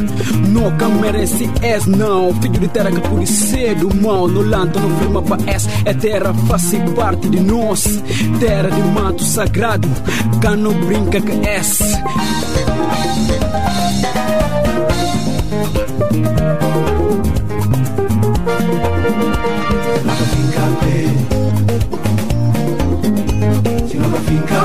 Nunca 0.48 0.88
merece 0.88 1.50
es, 1.62 1.86
não. 1.86 2.34
Filho 2.42 2.60
de 2.60 2.68
terra 2.70 2.92
que 2.92 3.02
por 3.02 3.26
ser 3.28 3.76
do 3.76 3.94
mal. 3.96 4.28
No 4.28 4.42
lanta, 4.42 4.80
no 4.80 4.98
firma 5.00 5.22
pa 5.22 5.38
es 5.48 5.68
É 5.86 5.94
terra, 5.94 6.34
faz 6.48 6.72
parte 6.96 7.30
de 7.30 7.40
nós. 7.42 7.84
Terra 8.40 8.70
de 8.70 8.82
mato 8.94 9.24
sagrado 9.24 9.90
Cano 10.42 10.72
brinca 10.86 11.20
que 11.20 11.32
es 11.50 11.80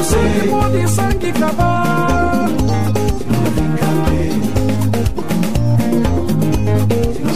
son 0.05 0.73
de 0.73 0.87
sangue 0.89 1.33
bem 1.33 1.43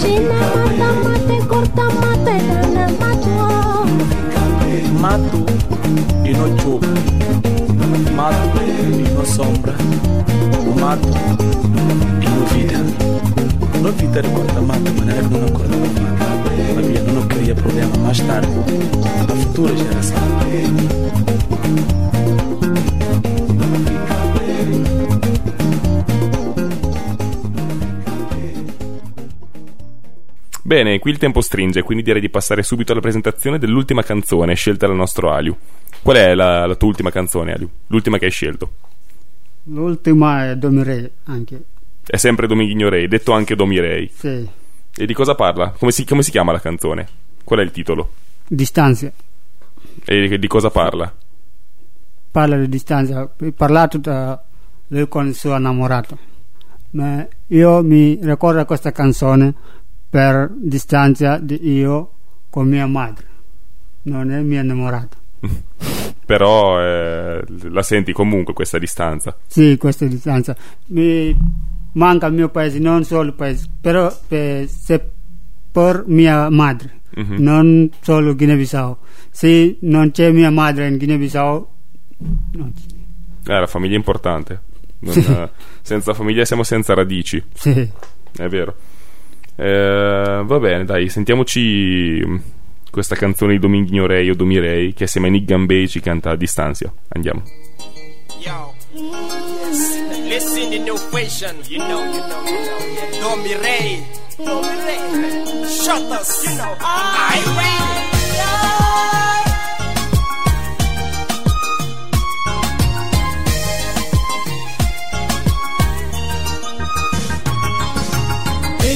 China 0.00 0.38
mata, 0.54 0.88
mate, 1.04 1.36
corta, 1.48 1.84
mate, 2.00 2.34
dana 2.48 2.86
mato 3.00 3.36
Mato 5.00 5.40
e 6.24 6.32
no 6.32 6.46
chuva. 6.60 6.86
Mato 8.14 8.58
e 8.62 9.08
no 9.14 9.24
sombra. 9.24 9.74
Mato 10.78 11.08
e 12.20 12.28
no 12.28 12.44
vida. 12.46 12.78
No 13.80 13.92
vida 13.92 14.20
recorda 14.20 14.60
mata, 14.60 14.90
mas 14.98 15.08
era 15.08 15.22
que 15.22 15.34
não 15.34 15.46
acorda 15.46 15.76
mata. 15.76 16.48
Sabia, 16.74 17.02
não 17.12 17.22
queria 17.28 17.54
problema 17.54 17.96
mais 17.98 18.20
tarde. 18.20 18.48
A 19.22 19.36
futura 19.36 19.76
geração. 19.76 20.18
Bene, 30.68 30.98
qui 30.98 31.12
il 31.12 31.16
tempo 31.16 31.40
stringe, 31.40 31.80
quindi 31.80 32.04
direi 32.04 32.20
di 32.20 32.28
passare 32.28 32.62
subito 32.62 32.92
alla 32.92 33.00
presentazione 33.00 33.58
dell'ultima 33.58 34.02
canzone 34.02 34.52
scelta 34.52 34.86
dal 34.86 34.96
nostro 34.96 35.30
Aliu. 35.30 35.56
Qual 36.02 36.14
è 36.14 36.34
la, 36.34 36.66
la 36.66 36.74
tua 36.74 36.88
ultima 36.88 37.10
canzone, 37.10 37.54
Aliu? 37.54 37.70
L'ultima 37.86 38.18
che 38.18 38.26
hai 38.26 38.30
scelto? 38.30 38.72
L'ultima 39.62 40.50
è 40.50 40.56
Domire 40.58 41.12
anche. 41.24 41.62
È 42.04 42.18
sempre 42.18 42.46
Dominghigno 42.46 42.90
Rei, 42.90 43.08
detto 43.08 43.32
anche 43.32 43.56
Domirei. 43.56 44.10
Sì. 44.12 44.46
E 44.94 45.06
di 45.06 45.14
cosa 45.14 45.34
parla? 45.34 45.70
Come 45.70 45.90
si, 45.90 46.04
come 46.04 46.22
si 46.22 46.30
chiama 46.30 46.52
la 46.52 46.60
canzone? 46.60 47.08
Qual 47.44 47.60
è 47.60 47.62
il 47.62 47.70
titolo? 47.70 48.10
Distanza. 48.46 49.10
E 50.04 50.38
di 50.38 50.46
cosa 50.48 50.68
parla? 50.68 51.10
Parla 52.30 52.58
di 52.58 52.68
distanza. 52.68 53.22
Ho 53.22 53.52
parlato 53.56 53.96
da 53.96 54.38
lui 54.88 55.08
con 55.08 55.28
il 55.28 55.34
suo 55.34 55.56
innamorato. 55.56 56.18
Ma 56.90 57.26
io 57.46 57.82
mi 57.82 58.18
ricordo 58.20 58.62
questa 58.66 58.92
canzone 58.92 59.54
per 60.10 60.50
distanza 60.56 61.38
di 61.38 61.58
io 61.70 62.12
con 62.50 62.68
mia 62.68 62.86
madre. 62.86 63.26
Non 64.02 64.30
è 64.30 64.40
mia 64.40 64.62
innamorata. 64.62 65.16
però 66.24 66.80
eh, 66.80 67.42
la 67.70 67.82
senti 67.82 68.12
comunque 68.12 68.52
questa 68.54 68.78
distanza. 68.78 69.36
Sì, 69.46 69.76
questa 69.78 70.06
distanza. 70.06 70.56
Mi 70.86 71.34
manca 71.92 72.26
il 72.26 72.34
mio 72.34 72.48
paese, 72.50 72.78
non 72.78 73.04
solo 73.04 73.28
il 73.28 73.34
paese, 73.34 73.66
però 73.80 74.14
per, 74.26 74.68
se 74.68 75.10
per 75.70 76.04
mia 76.06 76.48
madre, 76.50 76.96
Mhm. 77.16 77.36
non 77.38 77.90
solo 78.00 78.34
Guinea-Bissau. 78.34 78.96
Se 79.30 79.78
non 79.80 80.10
c'è 80.10 80.30
mia 80.30 80.50
madre 80.50 80.86
in 80.88 80.98
Guinea-Bissau, 80.98 81.68
non 82.52 82.72
c'è. 82.74 83.52
Eh, 83.54 83.60
la 83.60 83.66
famiglia 83.66 83.94
è 83.94 83.96
importante. 83.96 84.60
Non, 85.00 85.12
Sì. 85.14 85.20
eh, 85.24 85.50
senza 85.80 86.12
famiglia 86.12 86.44
siamo 86.44 86.62
senza 86.62 86.92
radici. 86.94 87.42
Sì. 87.54 87.88
È 88.36 88.46
vero. 88.48 88.74
Eh, 89.60 90.42
va 90.44 90.58
bene, 90.60 90.84
dai, 90.84 91.08
sentiamoci 91.08 92.22
questa 92.90 93.16
canzone 93.16 93.54
di 93.54 93.58
Dominghino 93.58 94.06
Rei 94.06 94.30
o 94.30 94.34
Domirei 94.34 94.94
che 94.94 95.04
assieme 95.04 95.26
a 95.26 95.30
Nick 95.30 95.46
Gambei 95.46 95.88
ci 95.88 96.00
canta 96.00 96.30
a 96.30 96.36
distanza. 96.36 96.92
Andiamo. 97.08 97.42
Yo. 98.40 98.72
Listen 100.28 100.70
the 100.70 100.78
new 100.78 100.96
fashion. 100.96 101.56
You 101.66 101.78
know, 101.78 102.04
you 102.04 102.20
know, 102.20 102.44
you 102.44 102.58
know. 102.64 102.78
Yeah. 103.10 103.20
Domi 103.20 103.54
Ray. 103.54 104.04
Domi 104.36 104.68
Ray. 104.84 105.66
Shut 105.66 106.02
us. 106.12 106.44
You 106.44 106.56
know. 106.56 106.76
I 106.80 107.42
Ray. 107.56 108.07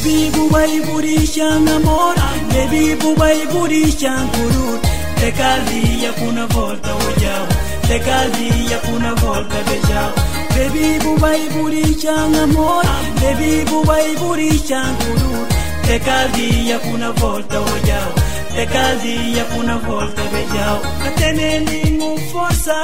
Debibu 0.03 0.49
bayigurishanga 0.51 1.79
mora 1.87 2.27
Debibu 2.53 3.15
bayigurishanga 3.17 4.33
kurut 4.35 4.83
Tekazia 5.21 6.12
kuna 6.19 6.47
volta 6.47 6.95
ujao 6.95 7.47
Tekazia 7.88 8.79
kuna 8.87 9.15
volta 9.15 9.57
bejao. 9.69 10.12
Debibu 10.57 11.17
bayigurishanga 11.21 12.47
mora 12.47 12.95
Debibu 13.21 13.85
bayigurishanga 13.85 15.05
kurut 15.05 15.49
Tekazia 15.87 16.79
kuna 16.79 17.12
volta 17.12 17.61
ujao 17.61 18.12
Tekazia 18.57 19.45
kuna 19.55 19.79
volta 19.79 20.23
bejao. 20.33 20.81
Kateneni 21.05 21.91
ngufosa 21.91 22.77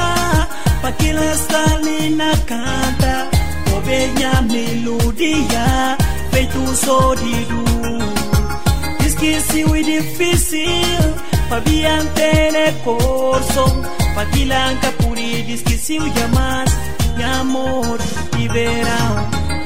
Pakila 0.82 1.36
stali 1.36 2.10
na 2.10 2.36
kanta. 2.36 3.26
Obenya 3.76 4.42
melodia 4.42 5.96
tout 6.46 6.74
so 6.74 7.14
di 7.14 7.44
du 7.50 7.62
Diskisi 8.98 9.64
wi 9.64 9.82
difficile 9.82 11.14
Fa 11.48 11.60
biantene 11.60 12.74
corso 12.84 13.64
Fa 14.14 14.24
kilanka 14.32 14.90
kuri 15.02 15.42
diskisi 15.46 15.98
wi 15.98 16.10
jamas 16.10 16.70
Mi 17.16 17.24
amor 17.24 17.98
di 18.36 18.48
verao 18.48 19.14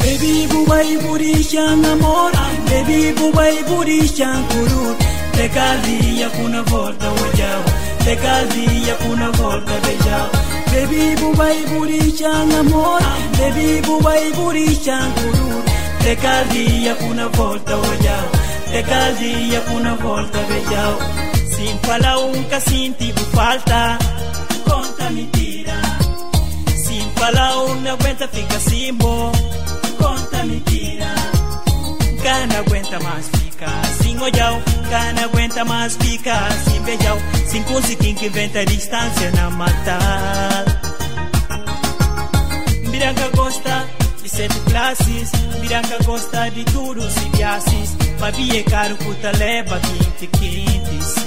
Baby 0.03 0.47
bubai 0.51 0.97
burishan 1.03 1.85
amor. 1.85 2.33
Baby 2.69 3.13
bubai 3.19 3.57
burishan 3.69 4.43
kurur 4.51 4.97
Te 5.33 5.49
caldia 5.49 6.29
kuna 6.31 6.63
volta 6.63 7.09
wajao 7.19 7.65
Te 8.05 8.17
caldia 8.17 8.95
kuna 9.03 9.31
volta 9.31 9.75
bejao 9.85 10.29
Baby 10.73 11.15
bubai 11.21 11.59
burishan 11.71 12.53
amor. 12.61 13.01
Baby 13.39 13.81
bubai 13.87 14.25
burishan 14.37 15.13
kurur 15.19 15.63
te 16.03 16.17
caldia 16.17 16.97
una 17.09 17.29
volta 17.29 17.77
vogliamo, 17.77 18.29
te 18.73 18.83
caldia 18.83 19.63
una 19.73 19.95
volta 19.95 20.39
vediamo. 20.49 20.99
Sin 21.55 21.79
fala 21.79 22.19
un 22.19 22.43
casinti 22.49 23.13
bu 23.13 23.23
falta, 23.33 23.99
conta 24.65 25.11
mentira. 25.11 25.77
Sin 26.75 27.09
fala 27.15 27.57
una 27.57 27.97
cuenta 27.97 28.27
fica 28.27 28.59
simbo, 28.59 29.31
conta 29.97 30.43
mentira. 30.43 31.15
Gana 32.25 32.63
cuenta 32.65 32.99
más 32.99 33.31
fica, 33.31 33.71
sin 34.03 34.19
oyao, 34.21 34.61
gana 34.91 35.29
cuenta 35.29 35.65
más 35.65 35.97
fica, 35.99 36.49
sin 36.65 36.85
vellao, 36.85 37.19
sin 37.47 37.63
conseguir 37.63 38.17
que 38.17 38.27
inventa 38.27 38.65
distancia 38.65 39.31
na 39.31 39.51
matar. 39.51 40.82
Sete 44.33 44.59
classes, 44.61 45.31
Miranca 45.61 45.99
gosta 46.05 46.51
de 46.51 46.65
tudo 46.65 47.03
se 47.11 47.29
viasses. 47.37 47.95
Babia 48.19 48.61
é 48.61 48.63
caro, 48.63 48.97
puta 48.97 49.31
leva 49.37 49.79
quinte, 49.81 50.27
quinte, 50.39 51.22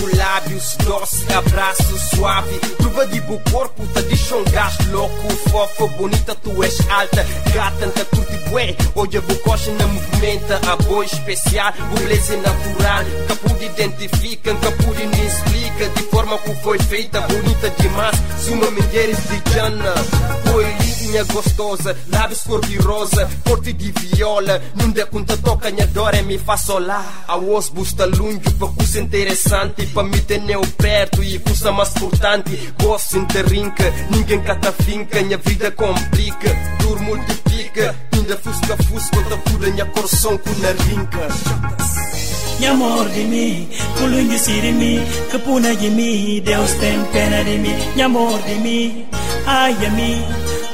por 0.00 0.16
lábios, 0.16 0.76
doce, 0.84 1.32
abraço 1.32 1.98
suave. 2.14 2.58
Prova 2.78 3.06
de 3.06 3.20
bom 3.22 3.40
corpo, 3.50 3.86
tá 3.88 4.00
um 4.36 4.44
gajo 4.50 4.78
louco, 4.90 5.28
fofa, 5.50 5.86
bonita, 5.96 6.34
tu 6.36 6.62
és 6.62 6.80
alta. 6.90 7.26
Gata, 7.52 7.84
anta 7.84 8.04
curte 8.06 8.36
bué, 8.48 8.74
olha 8.94 9.20
bococha 9.20 9.70
na 9.72 9.86
movimenta, 9.86 10.60
a 10.70 10.76
boa 10.76 11.04
especial, 11.04 11.72
beleza 11.94 12.36
natural. 12.36 13.04
Capude 13.28 13.64
identifica, 13.66 14.54
capude 14.54 15.06
nem 15.06 15.26
explica, 15.26 15.88
de 15.88 16.02
forma 16.04 16.38
como 16.38 16.56
foi 16.62 16.78
feita, 16.78 17.20
bonita 17.20 17.70
demais. 17.70 18.16
Se 18.38 18.50
uma 18.50 18.70
mulher 18.70 19.14
de 19.14 19.52
Jana, 19.52 19.94
oi 20.54 20.97
linha 21.08 21.24
gostosa, 21.24 21.96
lábios 22.08 22.42
cor 22.42 22.60
de 22.66 22.76
rosa, 22.78 23.28
corte 23.44 23.72
de 23.72 23.90
viola, 23.92 24.60
dá 24.94 25.06
conta 25.06 25.36
toca, 25.38 25.70
minha 25.70 25.86
dor 25.86 26.14
é 26.14 26.22
me 26.22 26.38
faz 26.38 26.62
solar. 26.62 27.24
A 27.26 27.36
voz 27.36 27.68
busta 27.70 28.04
lungo, 28.04 28.50
para 28.52 28.68
curso 28.68 28.98
interessante, 28.98 29.86
para 29.86 30.02
me 30.02 30.20
ter 30.20 30.40
neo 30.42 30.66
perto 30.76 31.22
e 31.22 31.38
curso 31.38 31.72
mais 31.72 31.94
importante. 31.96 32.74
Gosto 32.80 33.18
interrinca, 33.18 33.92
ninguém 34.10 34.40
cata 34.42 34.72
finca, 34.72 35.22
minha 35.22 35.38
vida 35.38 35.70
complica, 35.70 36.54
duro 36.80 37.02
multiplica, 37.02 37.96
ainda 38.12 38.36
fusca 38.36 38.76
fusca, 38.76 39.16
outra 39.18 39.36
pura 39.38 39.70
minha 39.70 39.86
coração 39.86 40.36
com 40.38 40.50
na 40.60 40.70
rinca. 40.84 41.28
Meu 42.60 42.72
amor 42.72 43.08
de 43.10 43.20
mim, 43.20 43.68
culunho 43.98 44.38
de 44.38 44.72
mim, 44.72 45.00
que 45.30 45.38
puna 45.38 45.74
de 45.76 45.90
mim, 45.90 46.42
Deus 46.44 46.72
tem 46.72 47.04
pena 47.12 47.44
de 47.44 47.56
mim. 47.58 47.74
Meu 47.94 48.06
amor 48.06 48.42
de 48.42 48.54
mim, 48.56 49.06
ai 49.46 49.76
a 49.86 49.90
mim, 49.90 50.24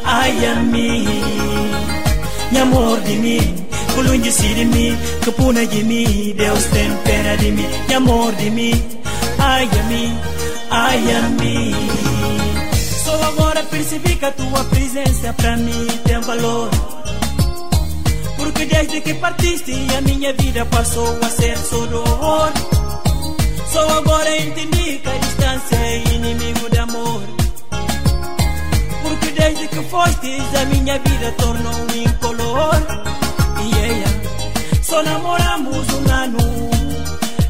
ai 0.05 0.47
a 0.47 0.55
mim. 0.57 1.05
Meu 2.53 2.63
amor 2.63 3.01
de 3.01 3.17
mim, 3.17 3.67
culunho 3.95 4.23
de 4.23 4.65
mim, 4.65 4.99
que 5.23 5.33
puna 5.33 5.67
de 5.67 5.83
mim, 5.83 6.35
Deus 6.37 6.65
tem 6.67 6.91
pena 7.05 7.37
de 7.37 7.51
mim. 7.51 7.69
Meu 7.89 7.97
amor 7.99 8.35
de 8.35 8.51
mim, 8.51 8.85
ai 9.39 9.69
a 9.81 9.83
mim, 9.85 10.19
ai 10.71 11.13
a 11.13 11.21
mim. 11.41 11.75
Só 13.05 13.15
agora 13.25 13.63
percebi 13.65 14.15
que 14.17 14.25
a 14.25 14.31
tua 14.31 14.65
presença 14.65 15.33
pra 15.33 15.57
mim 15.57 15.87
tem 16.05 16.21
valor. 16.21 16.71
Porque 18.37 18.67
desde 18.67 19.01
que 19.01 19.15
partiste 19.15 19.73
a 19.97 20.01
minha 20.03 20.33
vida 20.35 20.65
passou 20.67 21.19
a 21.23 21.31
ser 21.31 21.57
só 21.59 21.87
dor. 21.87 22.53
Só 23.73 23.99
agora 23.99 24.37
entendi 24.39 24.99
que 24.99 25.09
a 25.09 25.19
distância 25.19 25.77
é 25.77 26.03
inimigo 26.15 26.54
fostes 29.95 30.55
a 30.61 30.65
minha 30.65 30.99
vida 30.99 31.31
tornou 31.39 31.87
incolor. 31.95 32.75
E 33.63 33.77
yeah, 33.77 34.11
só 34.83 35.01
namoramos 35.05 35.87
um 35.99 36.13
ano. 36.13 36.39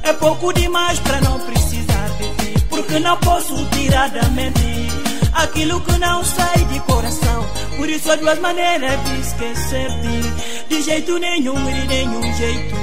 É 0.03 0.13
pouco 0.13 0.53
demais 0.53 0.99
para 1.01 1.23
não 1.23 1.41
precisar 1.41 2.09
de 2.19 2.29
ti. 2.39 2.67
Porque 2.69 2.99
não 2.99 3.17
posso 3.17 3.55
tirar 3.71 4.11
da 4.11 4.29
mente 4.29 4.91
aquilo 5.33 5.81
que 5.81 5.99
não 5.99 6.23
sai 6.23 6.65
de 6.67 6.81
coração. 6.81 7.41
Por 7.79 7.89
isso 7.89 8.13
há 8.13 8.17
duas 8.17 8.39
maneiras 8.41 9.03
de 9.05 9.21
esquecer-te. 9.21 10.69
De 10.69 10.83
jeito 10.83 11.19
nenhum 11.19 11.59
e 11.71 11.73
de 11.73 11.87
nenhum 11.89 12.35
jeito. 12.35 12.75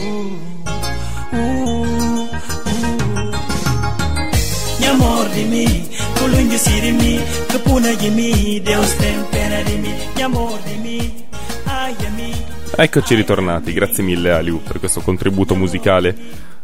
Uh, 0.00 0.37
Eccoci 12.76 13.14
ritornati, 13.14 13.72
grazie 13.72 14.04
mille 14.04 14.30
Aliu 14.30 14.62
per 14.62 14.78
questo 14.78 15.00
contributo 15.00 15.54
musicale 15.54 16.14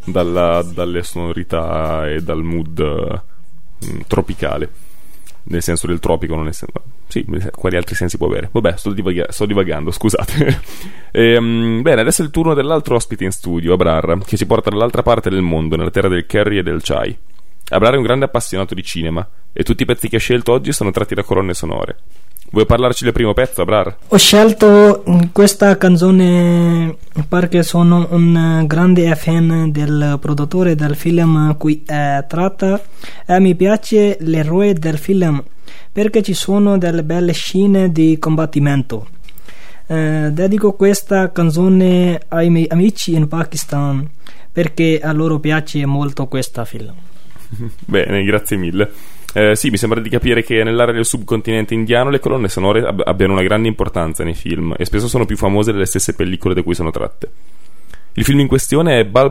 dalla- 0.04 0.62
dalle 0.62 1.02
sonorità 1.02 2.06
e 2.10 2.20
dal 2.20 2.42
mood 2.42 3.22
mm, 3.86 4.00
tropicale. 4.06 4.68
Nel 5.44 5.62
senso 5.62 5.86
del 5.86 5.98
tropico, 5.98 6.34
non 6.34 6.44
nel 6.44 6.54
senso. 6.54 6.82
Sì, 7.08 7.24
quali 7.54 7.76
altri 7.76 7.94
sensi 7.94 8.18
può 8.18 8.26
avere? 8.26 8.50
Vabbè, 8.52 8.76
sto, 8.76 8.92
divaga- 8.92 9.32
sto 9.32 9.46
divagando, 9.46 9.90
scusate. 9.90 10.60
Ehm, 11.16 11.80
bene, 11.80 12.00
adesso 12.02 12.20
è 12.20 12.24
il 12.24 12.32
turno 12.32 12.54
dell'altro 12.54 12.96
ospite 12.96 13.24
in 13.24 13.30
studio, 13.30 13.72
Abrar, 13.72 14.18
che 14.26 14.36
ci 14.36 14.46
porta 14.46 14.68
dall'altra 14.68 15.02
parte 15.02 15.30
del 15.30 15.42
mondo, 15.42 15.76
nella 15.76 15.90
terra 15.90 16.08
del 16.08 16.26
curry 16.26 16.58
e 16.58 16.62
del 16.62 16.82
chai. 16.82 17.16
Abrar 17.74 17.94
è 17.94 17.96
un 17.96 18.04
grande 18.04 18.26
appassionato 18.26 18.72
di 18.72 18.84
cinema, 18.84 19.26
e 19.52 19.64
tutti 19.64 19.82
i 19.82 19.86
pezzi 19.86 20.08
che 20.08 20.16
hai 20.16 20.20
scelto 20.20 20.52
oggi 20.52 20.72
sono 20.72 20.92
tratti 20.92 21.14
da 21.14 21.24
colonne 21.24 21.54
sonore. 21.54 21.96
Vuoi 22.52 22.66
parlarci 22.66 23.02
del 23.02 23.12
primo 23.12 23.32
pezzo, 23.32 23.62
Abrar? 23.62 23.96
Ho 24.06 24.16
scelto 24.16 25.02
questa 25.32 25.76
canzone 25.76 26.96
perché 27.28 27.64
sono 27.64 28.06
un 28.10 28.64
grande 28.66 29.12
fan 29.16 29.72
del 29.72 30.18
produttore 30.20 30.76
del 30.76 30.94
film 30.94 31.56
cui 31.56 31.82
è 31.84 32.24
tratta 32.28 32.80
e 33.26 33.40
mi 33.40 33.56
piace 33.56 34.18
l'eroe 34.20 34.74
del 34.74 34.98
film 34.98 35.42
perché 35.90 36.22
ci 36.22 36.34
sono 36.34 36.78
delle 36.78 37.02
belle 37.02 37.32
scene 37.32 37.90
di 37.90 38.18
combattimento. 38.20 39.08
Eh, 39.88 40.28
dedico 40.30 40.74
questa 40.74 41.32
canzone 41.32 42.20
ai 42.28 42.50
miei 42.50 42.68
amici 42.68 43.14
in 43.14 43.26
Pakistan 43.26 44.08
perché 44.52 45.00
a 45.02 45.10
loro 45.10 45.40
piace 45.40 45.84
molto 45.86 46.28
questo 46.28 46.64
film. 46.64 46.94
Bene, 47.86 48.22
grazie 48.24 48.56
mille. 48.56 48.90
Eh, 49.34 49.56
sì, 49.56 49.70
mi 49.70 49.76
sembra 49.76 50.00
di 50.00 50.08
capire 50.08 50.44
che 50.44 50.62
nell'area 50.62 50.94
del 50.94 51.04
subcontinente 51.04 51.74
indiano 51.74 52.08
le 52.10 52.20
colonne 52.20 52.48
sonore 52.48 52.82
ab- 52.86 53.02
abbiano 53.04 53.32
una 53.32 53.42
grande 53.42 53.66
importanza 53.68 54.22
nei 54.22 54.34
film 54.34 54.74
e 54.78 54.84
spesso 54.84 55.08
sono 55.08 55.24
più 55.26 55.36
famose 55.36 55.72
delle 55.72 55.86
stesse 55.86 56.14
pellicole 56.14 56.54
da 56.54 56.62
cui 56.62 56.74
sono 56.74 56.90
tratte. 56.90 57.30
Il 58.12 58.24
film 58.24 58.38
in 58.40 58.46
questione 58.46 59.00
è 59.00 59.04
Bal 59.04 59.30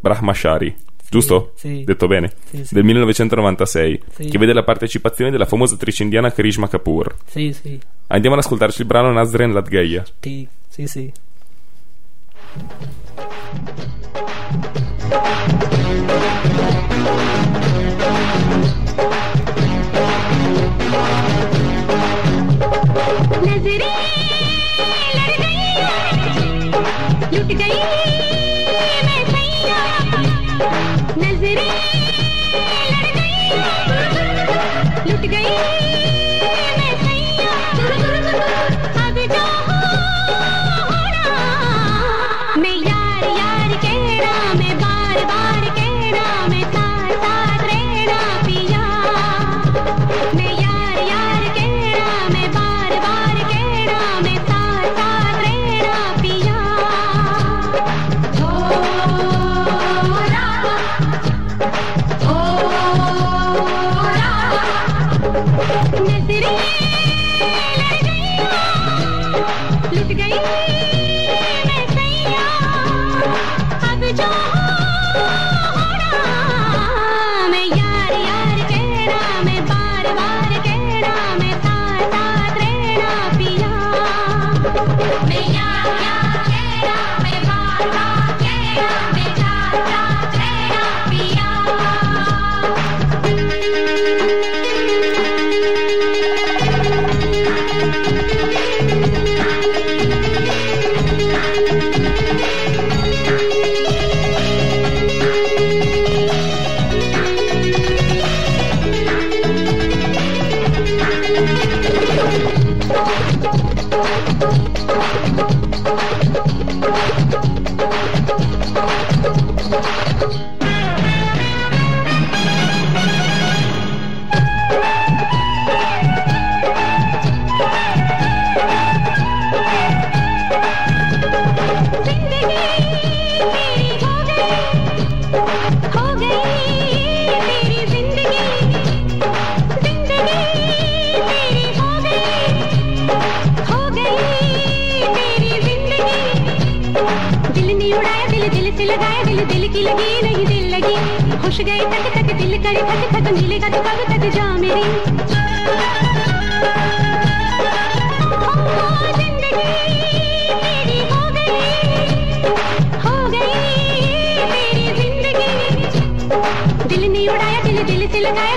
Brahmashari, 0.00 0.74
giusto? 1.08 1.52
sì. 1.54 1.84
Detto 1.84 2.08
bene? 2.08 2.32
Sì, 2.50 2.64
sì. 2.64 2.74
Del 2.74 2.82
1996, 2.82 4.02
Sì. 4.12 4.24
che 4.28 4.38
vede 4.38 4.52
la 4.52 4.64
partecipazione 4.64 5.30
della 5.30 5.46
famosa 5.46 5.76
attrice 5.76 6.02
indiana 6.02 6.32
Karishma 6.32 6.68
Kapoor. 6.68 7.14
Sì, 7.26 7.52
sì, 7.52 7.78
Andiamo 8.08 8.34
ad 8.36 8.42
ascoltarci 8.42 8.80
il 8.80 8.86
brano 8.88 9.12
Nazren 9.12 9.52
Ladgeia. 9.52 10.02
sì, 10.18 10.48
sì, 10.68 10.86
sì. 10.88 11.12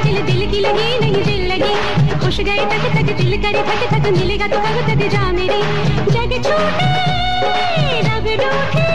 दिल 0.08 0.18
दिल 0.26 0.42
की 0.52 0.60
लगी, 0.60 0.90
नहीं 1.00 1.24
दिल 1.24 1.42
लगी। 1.52 1.74
खुश 2.20 2.40
गए 2.40 2.66
तक 2.72 2.84
तक 2.96 3.08
दिल 3.18 3.32
करे, 3.44 3.62
थक 3.70 3.82
थक 3.94 4.06
मिलेगा 4.18 4.48
तो 4.48 4.58
कब 4.58 4.78
तक 4.90 5.02
जा 5.14 5.24
मेरी 5.32 5.62
जग 6.14 6.32
छूटे, 6.46 6.90
रब 8.08 8.28
रूठे 8.42 8.90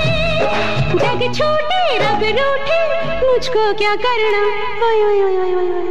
जग 1.03 1.21
छूटे, 1.39 1.83
रब 1.99 2.23
रूठे 2.39 2.81
मुझको 3.27 3.63
क्या 3.75 3.95
करना? 4.07 4.43
ओए 4.87 5.01
ओए 5.03 5.21
ओए 5.25 5.53
ओए। 5.55 5.83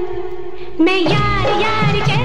मैं 0.86 1.00
यार 1.00 1.48
यार 1.62 1.96
कहना 2.00 2.21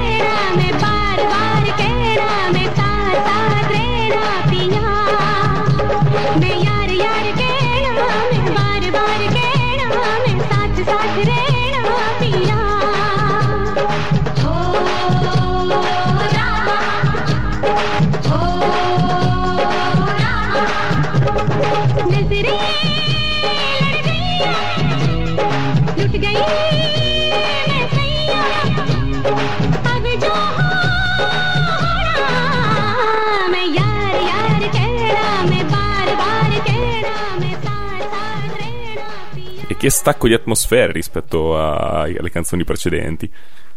Che 39.79 39.91
stacco 39.91 40.27
di 40.27 40.33
atmosfera 40.33 40.91
rispetto 40.91 41.57
a- 41.59 42.01
alle 42.01 42.31
canzoni 42.31 42.65
precedenti. 42.65 43.31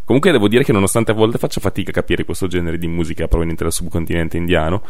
Comunque 0.06 0.32
devo 0.32 0.48
dire 0.48 0.64
che 0.64 0.72
nonostante 0.72 1.12
a 1.12 1.14
volte 1.14 1.38
faccia 1.38 1.60
fatica 1.60 1.92
a 1.92 1.94
capire 1.94 2.24
questo 2.24 2.48
genere 2.48 2.78
di 2.78 2.88
musica 2.88 3.28
proveniente 3.28 3.64
dal 3.64 3.74
subcontinente 3.74 4.38
indiano, 4.38 4.82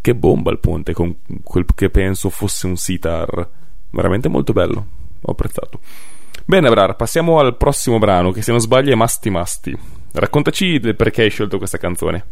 che 0.00 0.14
bomba 0.14 0.50
il 0.50 0.58
ponte 0.58 0.94
con 0.94 1.18
quel 1.44 1.66
che 1.74 1.90
penso 1.90 2.30
fosse 2.30 2.66
un 2.66 2.76
sitar. 2.76 3.48
Veramente 3.90 4.28
molto 4.28 4.52
bello. 4.52 4.86
Ho 5.20 5.30
apprezzato. 5.30 5.78
Bene, 6.46 6.68
Abrar, 6.68 6.96
passiamo 6.96 7.38
al 7.38 7.56
prossimo 7.56 7.98
brano, 7.98 8.32
che 8.32 8.42
se 8.42 8.50
non 8.50 8.60
sbaglio 8.60 8.92
è 8.92 8.96
Masti 8.96 9.30
Masti. 9.30 9.78
Raccontaci 10.12 10.80
del 10.80 10.96
perché 10.96 11.22
hai 11.22 11.30
scelto 11.30 11.58
questa 11.58 11.78
canzone. 11.78 12.24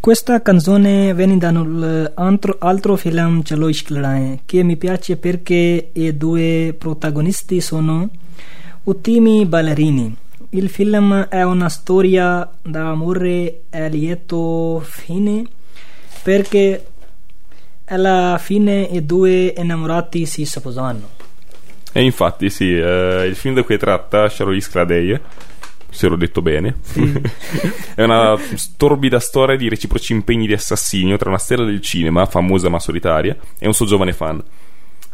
Questa 0.00 0.42
canzone 0.42 1.14
viene 1.14 1.38
da 1.38 1.50
un 1.50 2.10
altro, 2.14 2.56
altro 2.58 2.96
film 2.96 3.42
Chalo 3.44 3.68
Ishq 3.68 3.90
Ladaye 3.90 4.40
che 4.44 4.62
mi 4.62 4.76
piace 4.76 5.16
perché 5.16 5.90
i 5.92 6.16
due 6.16 6.74
protagonisti 6.76 7.60
sono 7.60 8.08
ottimi 8.84 9.46
ballerini 9.46 10.16
il 10.54 10.68
film 10.68 11.28
è 11.28 11.42
una 11.42 11.68
storia 11.68 12.48
d'amore 12.60 13.62
a 13.70 13.86
lieto 13.86 14.80
fine 14.84 15.44
perché 16.22 16.86
alla 17.86 18.38
fine 18.38 18.82
i 18.82 19.04
due 19.06 19.54
innamorati 19.56 20.26
si 20.26 20.44
sposano. 20.44 21.20
E 21.92 22.02
infatti, 22.02 22.50
sì, 22.50 22.76
eh, 22.76 23.24
il 23.26 23.34
film 23.34 23.54
da 23.54 23.62
cui 23.62 23.78
tratta 23.78 24.28
Charlize 24.28 24.70
Claday, 24.70 25.20
se 25.92 26.08
l'ho 26.08 26.16
detto 26.16 26.42
bene, 26.42 26.76
è 27.94 28.02
una 28.02 28.34
torbida 28.76 29.20
storia 29.20 29.56
di 29.56 29.68
reciproci 29.68 30.12
impegni 30.12 30.46
di 30.46 30.54
assassinio 30.54 31.16
tra 31.18 31.28
una 31.28 31.38
stella 31.38 31.64
del 31.64 31.80
cinema, 31.80 32.24
famosa 32.26 32.68
ma 32.68 32.80
solitaria, 32.80 33.36
e 33.58 33.66
un 33.66 33.74
suo 33.74 33.86
giovane 33.86 34.12
fan. 34.12 34.42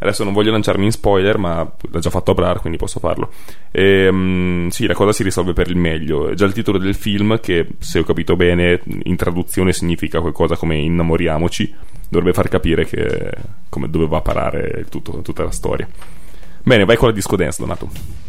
Adesso 0.01 0.23
non 0.23 0.31
voglio 0.31 0.51
lanciarmi 0.51 0.85
in 0.85 0.91
spoiler, 0.91 1.37
ma 1.37 1.69
l'ha 1.91 1.99
già 1.99 2.09
fatto 2.09 2.31
Abrar, 2.31 2.61
quindi 2.61 2.77
posso 2.77 3.01
farlo. 3.01 3.31
E, 3.69 4.09
mm, 4.09 4.69
sì, 4.69 4.87
la 4.87 4.93
cosa 4.93 5.11
si 5.11 5.23
risolve 5.23 5.51
per 5.51 5.67
il 5.67 5.75
meglio. 5.75 6.29
È 6.29 6.35
già 6.35 6.45
il 6.45 6.53
titolo 6.53 6.77
del 6.77 6.95
film, 6.95 7.41
che 7.41 7.67
se 7.79 7.99
ho 7.99 8.03
capito 8.03 8.37
bene, 8.37 8.81
in 9.03 9.17
traduzione 9.17 9.73
significa 9.73 10.21
qualcosa 10.21 10.55
come 10.55 10.77
innamoriamoci, 10.77 11.75
dovrebbe 12.07 12.33
far 12.33 12.47
capire 12.47 12.85
che, 12.85 13.29
come 13.67 13.89
doveva 13.89 14.21
parare 14.21 14.79
il 14.79 14.87
tutto, 14.87 15.21
tutta 15.21 15.43
la 15.43 15.51
storia. 15.51 15.85
Bene, 16.63 16.85
vai 16.85 16.95
con 16.95 17.09
la 17.09 17.13
disco 17.13 17.35
dance, 17.35 17.61
Donato. 17.61 18.28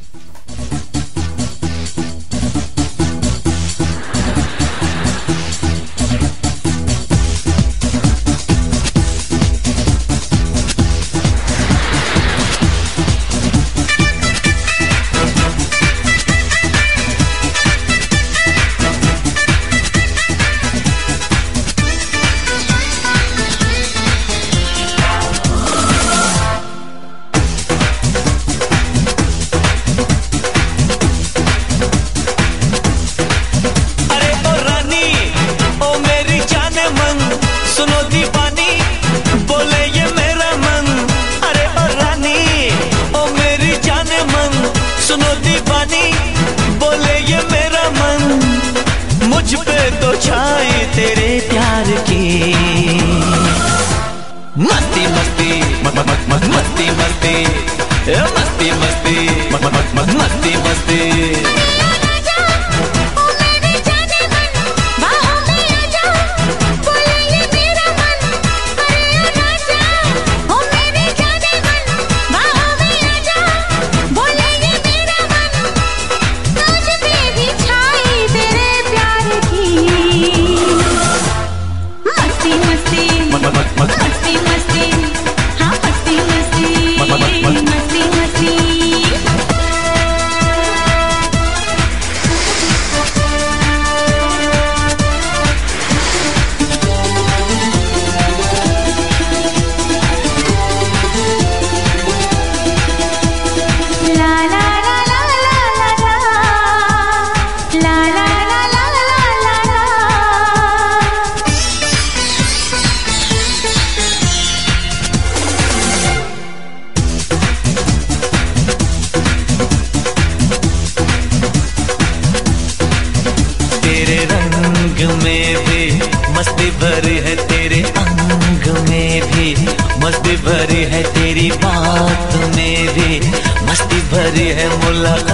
love. 135.02 135.29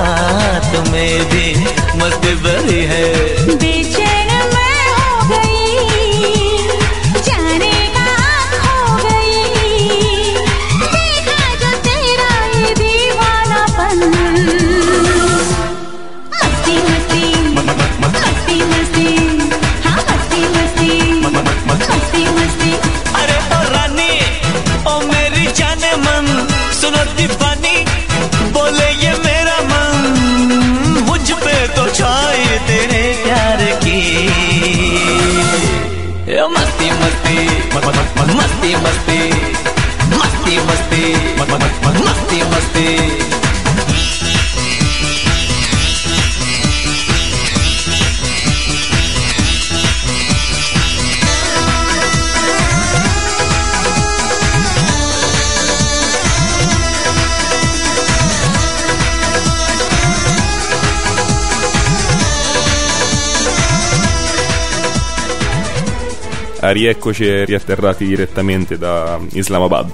Rieccoci 66.76 67.44
riatterrati 67.44 68.04
direttamente 68.06 68.76
da 68.76 69.18
Islamabad. 69.32 69.90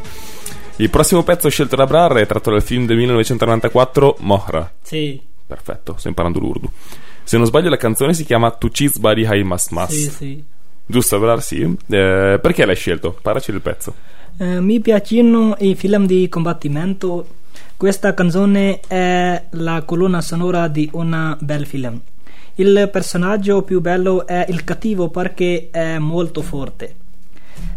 Il 0.76 0.90
prossimo 0.90 1.22
pezzo 1.22 1.48
scelto 1.48 1.76
da 1.76 1.86
Brar 1.86 2.14
è 2.14 2.26
tratto 2.26 2.50
dal 2.50 2.62
film 2.62 2.86
del 2.86 2.96
1994 2.96 4.16
Mohra. 4.20 4.72
Sì, 4.82 5.20
Perfetto, 5.46 5.96
sto 5.98 6.08
imparando 6.08 6.38
l'urdu. 6.40 6.70
Se 7.24 7.36
non 7.36 7.46
sbaglio 7.46 7.68
la 7.68 7.76
canzone 7.76 8.14
si 8.14 8.24
chiama 8.24 8.50
Tu 8.52 8.68
Cheese 8.70 8.98
Bari 8.98 9.26
Hai 9.26 9.44
Mas 9.44 9.68
Mas. 9.68 9.90
sì, 9.90 10.10
sì. 10.10 10.44
Giusto 10.84 11.20
Brar? 11.20 11.42
Sì. 11.42 11.60
Eh, 11.62 12.38
perché 12.40 12.64
l'hai 12.64 12.74
scelto? 12.74 13.16
Parlaci 13.20 13.52
del 13.52 13.60
pezzo. 13.60 13.94
Eh, 14.38 14.60
mi 14.60 14.80
piacciono 14.80 15.54
i 15.60 15.74
film 15.74 16.06
di 16.06 16.28
combattimento. 16.28 17.26
Questa 17.76 18.14
canzone 18.14 18.80
è 18.88 19.44
la 19.50 19.82
colonna 19.82 20.20
sonora 20.20 20.68
di 20.68 20.88
un 20.92 21.36
bel 21.38 21.66
film. 21.66 22.00
Il 22.56 22.90
personaggio 22.92 23.62
più 23.62 23.80
bello 23.80 24.26
è 24.26 24.44
il 24.48 24.62
cattivo 24.64 25.08
perché 25.08 25.70
è 25.70 25.98
molto 25.98 26.42
forte. 26.42 27.01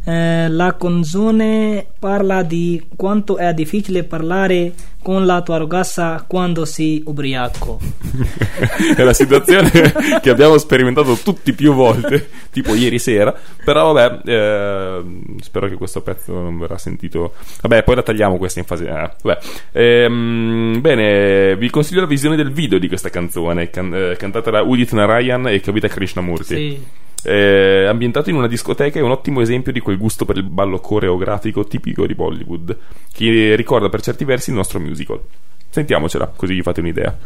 Eh, 0.07 0.47
la 0.49 0.75
canzone 0.77 1.87
parla 1.97 2.43
di 2.43 2.85
quanto 2.95 3.37
è 3.37 3.51
difficile 3.55 4.03
parlare 4.03 4.71
con 5.01 5.25
la 5.25 5.41
tua 5.41 5.57
ragazza 5.57 6.23
quando 6.27 6.63
sei 6.65 7.01
ubriaco. 7.05 7.79
è 8.95 9.01
una 9.01 9.13
situazione 9.13 9.71
che 10.21 10.29
abbiamo 10.29 10.57
sperimentato 10.59 11.17
tutti 11.23 11.53
più 11.53 11.73
volte, 11.73 12.29
tipo 12.51 12.75
ieri 12.75 12.99
sera. 12.99 13.33
Però 13.63 13.93
vabbè, 13.93 14.29
eh, 14.29 15.03
spero 15.41 15.67
che 15.67 15.75
questo 15.75 16.01
pezzo 16.01 16.33
non 16.33 16.59
verrà 16.59 16.77
sentito. 16.77 17.33
Vabbè, 17.61 17.83
poi 17.83 17.95
la 17.95 18.03
tagliamo 18.03 18.37
questa 18.37 18.59
in 18.59 18.65
fase. 18.65 18.87
eh, 18.87 19.11
vabbè. 19.23 19.39
Ehm, 19.71 20.81
bene, 20.81 21.55
vi 21.57 21.69
consiglio 21.71 22.01
la 22.01 22.07
visione 22.07 22.35
del 22.35 22.51
video 22.51 22.77
di 22.77 22.87
questa 22.87 23.09
canzone, 23.09 23.71
can- 23.71 23.93
eh, 23.93 24.15
cantata 24.17 24.51
da 24.51 24.61
Udit 24.61 24.91
Narayan 24.91 25.47
e 25.47 25.59
Kavita 25.61 25.87
Krishnamurti. 25.87 26.55
Sì. 26.55 26.83
Eh, 27.25 27.85
ambientato 27.87 28.29
in 28.29 28.35
una 28.35 28.47
discoteca 28.47 28.99
è 28.99 29.01
un 29.01 29.09
ottimo 29.11 29.41
esempio 29.41 29.71
di 29.71 29.79
quel 29.79 29.97
gusto 29.97 30.25
per 30.25 30.37
il 30.37 30.43
ballo 30.43 30.79
coreografico 30.79 31.65
tipico 31.65 32.05
di 32.05 32.13
Bollywood, 32.13 32.77
che 33.11 33.55
ricorda 33.55 33.89
per 33.89 34.01
certi 34.01 34.25
versi 34.25 34.51
il 34.51 34.55
nostro 34.55 34.79
musical. 34.79 35.19
Sentiamocela, 35.69 36.31
così 36.35 36.53
vi 36.53 36.61
fate 36.61 36.79
un'idea. 36.81 37.17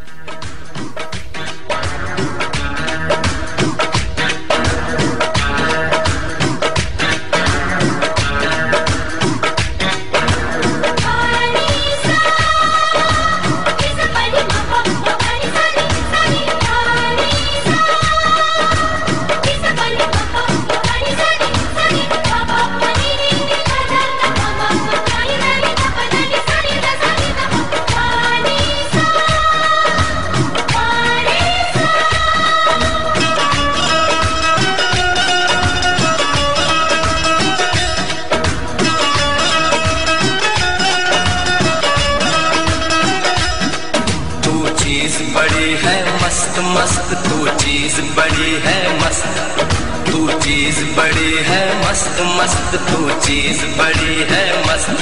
मस्त, 52.24 52.76
तू 52.76 53.10
चीज़ 53.10 53.78
बड़ी 53.78 54.26
है 54.30 54.66
मस्त। 54.66 54.96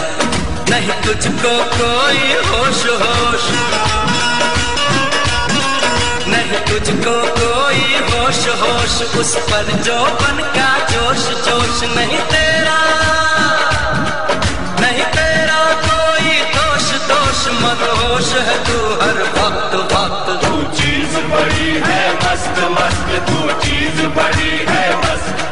नहीं 0.70 0.90
तुझको 0.90 1.64
कोई 1.64 2.32
होश 2.48 2.86
होश। 2.86 3.44
नहीं 6.28 6.60
तुझको 6.60 7.22
कोई 7.32 7.80
होश 7.94 8.48
होश। 8.48 9.16
उस 9.16 9.36
पर 9.36 9.62
जो 9.62 9.94
बन 9.94 10.52
का 10.56 10.78
जोश 10.78 11.18
जोश। 11.18 11.96
नहीं 11.96 12.18
तेरा 12.18 12.78
नहीं 14.80 15.04
तेरा 15.04 15.74
कोई 15.74 16.38
दोष 16.40 16.90
दोष। 17.10 17.48
मदहोश 17.48 18.32
है 18.32 18.64
तू 18.64 18.78
हर 18.94 19.22
वक्त 19.22 19.74
वक्त। 19.74 20.46
तू 20.46 20.82
चीज़ 20.82 21.16
बड़ी 21.16 21.82
है 21.86 22.14
मस्त 22.14 22.58
मस्त। 22.58 23.30
तू 23.30 23.68
चीज़ 23.68 24.06
बड़ी 24.06 24.66
है 24.68 24.96
मस्त। 24.96 25.47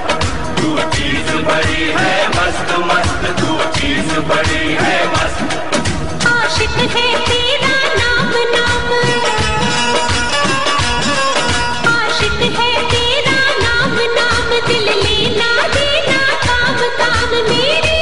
तू 0.67 0.77
चीज़ 0.95 1.29
बड़ी 1.47 1.83
है 1.97 2.13
मस्त 2.37 2.71
मस्त 2.89 3.25
तू 3.41 3.53
चीज़ 3.75 4.13
बड़ी 4.31 4.73
है 4.81 4.97
मस्त 5.13 6.27
आशिक 6.29 6.75
है 6.95 7.05
तेरा 7.29 7.77
नाम 7.99 8.33
नाम 8.55 8.89
आशिक 11.91 12.41
है 12.57 12.73
तेरा 12.95 13.37
नाम 13.61 13.95
नाम 14.17 14.51
दिल 14.69 14.89
लेना 15.05 15.51
देना 15.77 16.19
काम 16.47 16.83
काम 17.01 17.37
मेरी 17.51 18.01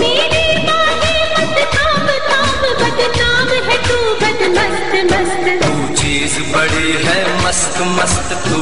मेरी 0.00 0.46
मत 0.68 1.60
थाम 1.76 2.08
थाम 2.30 2.64
बदनाम 2.80 3.54
है 3.68 3.78
तू 3.90 4.00
बदमस्त 4.24 4.96
मस्त 5.12 5.52
तू 5.66 5.94
चीज़ 6.02 6.40
बड़ी 6.54 6.92
है 7.06 7.20
मस्त 7.44 7.80
मस्त 8.00 8.32
तू 8.48 8.61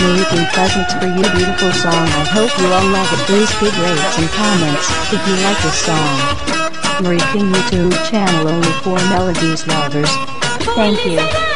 creating 0.00 0.46
presents 0.56 0.94
for 0.94 1.04
you 1.04 1.24
beautiful 1.36 1.72
song 1.72 2.08
I 2.16 2.24
hope 2.32 2.48
you 2.56 2.66
all 2.72 2.88
love 2.88 3.12
it 3.12 3.20
please 3.28 3.52
give 3.60 3.76
rates 3.84 4.16
and 4.16 4.28
comments 4.32 4.88
if 5.12 5.20
you 5.28 5.36
like 5.44 5.60
this 5.60 5.76
song. 5.84 6.60
Marie 7.02 7.20
King 7.32 7.52
YouTube 7.52 7.92
channel 8.08 8.48
only 8.48 8.72
for 8.80 8.96
melodies 9.12 9.66
lovers. 9.66 10.10
Thank 10.74 11.04
you. 11.04 11.49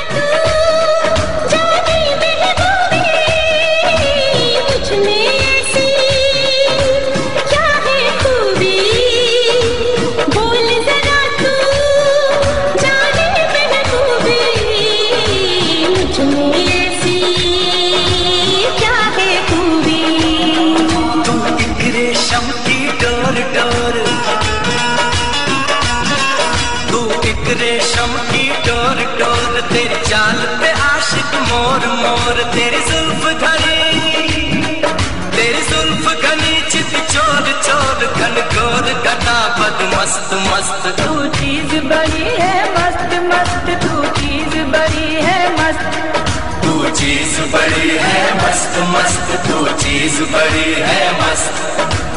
मस्त 40.05 40.35
मस्त, 40.35 41.01
तू 41.01 41.27
चीज़ 41.27 41.85
बड़ी 41.85 42.23
है, 42.23 42.73
मस्त 42.73 43.15
मस्त, 43.23 43.85
तू 43.85 44.21
चीज़ 44.21 44.65
बड़ी 44.65 45.15
है, 45.15 45.53
मस्त। 45.53 45.97
तू 46.65 46.91
चीज़ 46.91 47.41
बड़ी 47.53 47.91
है, 47.91 48.35
मस्त 48.37 48.79
मस्त, 48.79 49.51
तू 49.51 49.67
चीज़ 49.67 50.23
बड़ी 50.23 50.75
है, 50.75 51.21
मस्त। 51.21 52.14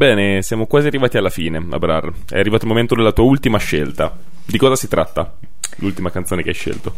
Bene, 0.00 0.40
siamo 0.40 0.64
quasi 0.64 0.86
arrivati 0.86 1.18
alla 1.18 1.28
fine, 1.28 1.62
Abrar. 1.72 2.10
È 2.26 2.38
arrivato 2.38 2.62
il 2.62 2.70
momento 2.70 2.94
della 2.94 3.12
tua 3.12 3.24
ultima 3.24 3.58
scelta. 3.58 4.16
Di 4.46 4.56
cosa 4.56 4.74
si 4.74 4.88
tratta? 4.88 5.36
L'ultima 5.76 6.10
canzone 6.10 6.42
che 6.42 6.48
hai 6.48 6.54
scelto. 6.54 6.94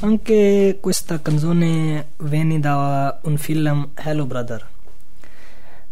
Anche 0.00 0.78
questa 0.80 1.20
canzone 1.20 2.12
viene 2.20 2.58
da 2.58 3.20
un 3.24 3.36
film 3.36 3.90
Hello 3.92 4.24
Brother. 4.24 4.66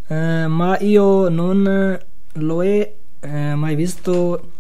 Eh, 0.07 0.47
ma 0.47 0.79
io 0.79 1.29
non 1.29 2.01
l'ho 2.33 2.63
eh, 2.63 2.95
mai 3.21 3.75
visto. 3.75 4.53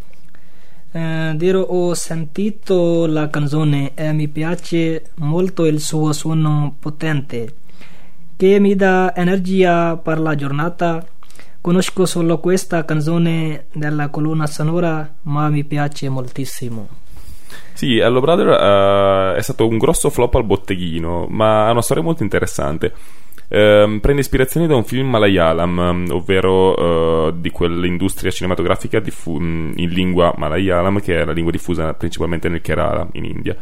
Eh, 0.92 1.32
dire, 1.36 1.56
ho 1.56 1.94
sentito 1.94 3.06
la 3.06 3.30
canzone 3.30 3.92
e 3.94 4.12
mi 4.12 4.28
piace 4.28 5.12
molto 5.20 5.64
il 5.64 5.80
suo 5.80 6.12
suono 6.12 6.76
potente 6.78 7.62
che 8.36 8.58
mi 8.58 8.74
dà 8.74 9.14
energia 9.14 9.96
per 9.96 10.18
la 10.18 10.34
giornata. 10.34 11.06
Conosco 11.64 12.04
solo 12.04 12.40
questa 12.40 12.84
canzone 12.84 13.68
della 13.72 14.10
colonna 14.10 14.46
sonora, 14.46 15.14
ma 15.22 15.48
mi 15.48 15.64
piace 15.64 16.10
moltissimo. 16.10 16.86
Sì, 17.72 17.96
Hello 17.96 18.20
Brother 18.20 18.48
eh, 18.48 19.38
è 19.38 19.40
stato 19.40 19.66
un 19.66 19.78
grosso 19.78 20.10
flop 20.10 20.34
al 20.34 20.44
botteghino, 20.44 21.26
ma 21.30 21.66
ha 21.66 21.70
una 21.70 21.80
storia 21.80 22.02
molto 22.02 22.22
interessante. 22.22 22.92
Ehm, 23.48 24.00
prende 24.00 24.20
ispirazione 24.20 24.66
da 24.66 24.76
un 24.76 24.84
film 24.84 25.08
Malayalam, 25.08 26.08
ovvero 26.10 27.28
eh, 27.28 27.34
di 27.38 27.48
quell'industria 27.48 28.30
cinematografica 28.30 29.00
diffu- 29.00 29.40
mh, 29.40 29.72
in 29.76 29.88
lingua 29.88 30.34
Malayalam, 30.36 31.00
che 31.00 31.18
è 31.18 31.24
la 31.24 31.32
lingua 31.32 31.50
diffusa 31.50 31.94
principalmente 31.94 32.50
nel 32.50 32.60
Kerala, 32.60 33.08
in 33.12 33.24
India. 33.24 33.56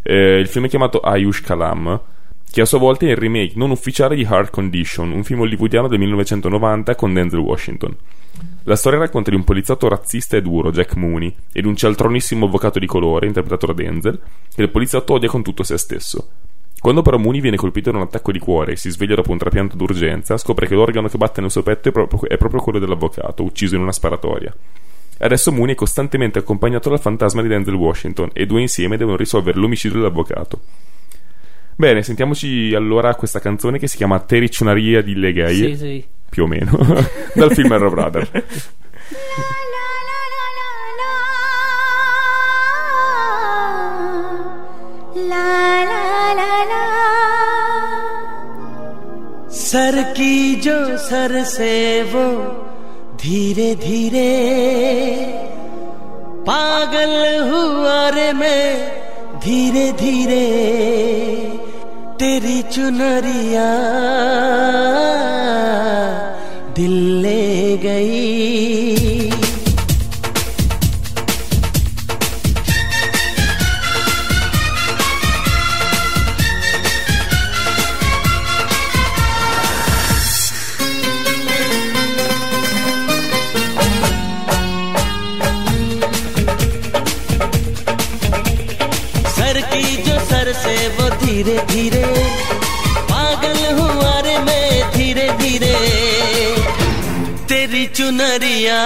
Eh, 0.00 0.38
il 0.38 0.46
film 0.46 0.66
è 0.66 0.68
chiamato 0.68 1.00
Ayush 1.00 1.40
Kalam, 1.40 2.00
che 2.52 2.60
a 2.60 2.66
sua 2.66 2.78
volta 2.78 3.06
è 3.06 3.08
il 3.08 3.16
remake 3.16 3.54
non 3.54 3.70
ufficiale 3.70 4.14
di 4.14 4.26
Hard 4.28 4.50
Condition, 4.50 5.10
un 5.10 5.24
film 5.24 5.40
hollywoodiano 5.40 5.88
del 5.88 5.98
1990 6.00 6.94
con 6.94 7.14
Denzel 7.14 7.40
Washington. 7.40 7.96
La 8.64 8.76
storia 8.76 8.98
racconta 8.98 9.30
di 9.30 9.36
un 9.36 9.44
poliziotto 9.44 9.88
razzista 9.88 10.36
e 10.36 10.42
duro, 10.42 10.70
Jack 10.70 10.96
Mooney, 10.96 11.34
e 11.50 11.62
di 11.62 11.66
un 11.66 11.74
cialtronissimo 11.74 12.44
avvocato 12.44 12.78
di 12.78 12.84
colore, 12.84 13.26
interpretato 13.26 13.72
da 13.72 13.72
Denzel, 13.72 14.20
che 14.54 14.60
il 14.60 14.68
poliziotto 14.68 15.14
odia 15.14 15.30
con 15.30 15.42
tutto 15.42 15.62
se 15.62 15.78
stesso. 15.78 16.28
Quando 16.78 17.00
però 17.00 17.16
Mooney 17.16 17.40
viene 17.40 17.56
colpito 17.56 17.90
da 17.90 17.96
un 17.96 18.02
attacco 18.02 18.32
di 18.32 18.38
cuore 18.38 18.72
e 18.72 18.76
si 18.76 18.90
sveglia 18.90 19.14
dopo 19.14 19.32
un 19.32 19.38
trapianto 19.38 19.74
d'urgenza, 19.74 20.36
scopre 20.36 20.66
che 20.66 20.74
l'organo 20.74 21.08
che 21.08 21.16
batte 21.16 21.40
nel 21.40 21.50
suo 21.50 21.62
petto 21.62 21.88
è 21.88 21.92
proprio, 21.92 22.28
è 22.28 22.36
proprio 22.36 22.60
quello 22.60 22.78
dell'avvocato, 22.78 23.42
ucciso 23.42 23.76
in 23.76 23.80
una 23.80 23.92
sparatoria. 23.92 24.54
Adesso 25.20 25.52
Mooney 25.52 25.72
è 25.72 25.76
costantemente 25.76 26.38
accompagnato 26.38 26.90
dal 26.90 27.00
fantasma 27.00 27.40
di 27.40 27.48
Denzel 27.48 27.74
Washington 27.74 28.28
e 28.34 28.42
i 28.42 28.46
due 28.46 28.60
insieme 28.60 28.98
devono 28.98 29.16
risolvere 29.16 29.58
l'omicidio 29.58 30.00
dell'avvocato. 30.00 30.60
Bene, 31.81 32.01
sentiamoci 32.03 32.73
allora 32.75 33.13
questa 33.15 33.39
canzone 33.39 33.77
che 33.77 33.87
si 33.87 33.97
chiama 33.97 34.19
Tericcionaria 34.19 35.01
di 35.01 35.15
Legai. 35.15 35.55
Sì, 35.55 35.75
sì. 35.75 36.05
Più 36.29 36.43
o 36.43 36.47
meno. 36.47 36.71
Dal 37.33 37.53
film 37.53 37.71
Arrow 37.71 37.89
Brother. 37.91 38.29
La 45.29 45.83
la 45.91 46.33
la 46.33 46.63
la 46.71 46.85
sir 49.67 49.95
की 50.15 50.55
जो 50.63 50.75
सर 50.97 51.43
से 51.43 52.03
वो 52.11 52.27
धीरे 53.21 53.73
धीरे 53.75 54.29
पागल 56.47 57.13
हुआ 57.51 57.97
रे 58.15 58.31
मैं 58.33 59.39
धीरे 59.43 59.91
धीरे 60.01 60.45
तेरी 62.22 62.60
चुनरिया 62.74 63.68
दिल 66.76 66.94
दरिया 98.32 98.78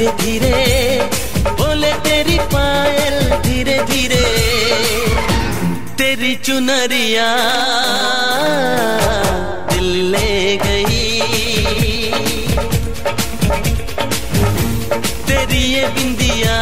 धीरे 0.00 0.12
धीरे 0.20 1.52
बोले 1.60 1.90
तेरी 2.04 2.38
पायल 2.52 3.18
धीरे 3.44 3.76
धीरे 3.90 4.24
तेरी 5.98 6.34
चुनरिया 6.46 7.26
दिल 9.72 9.88
ले 10.12 10.56
गई। 10.64 11.04
तेरी 15.28 15.62
ये 15.74 15.86
बिंदिया 15.96 16.56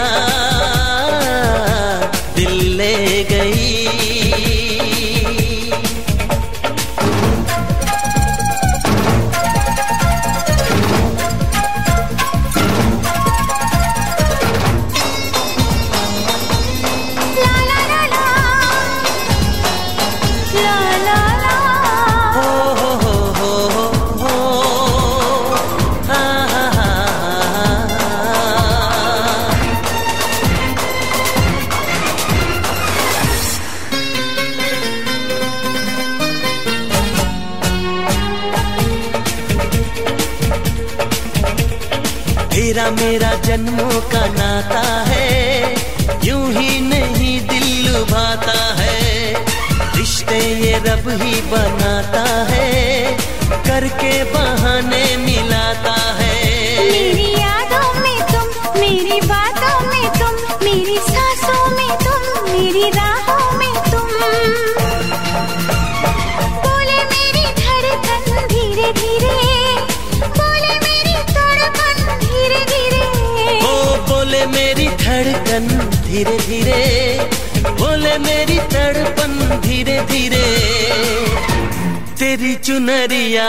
चुनरिया 82.79 83.47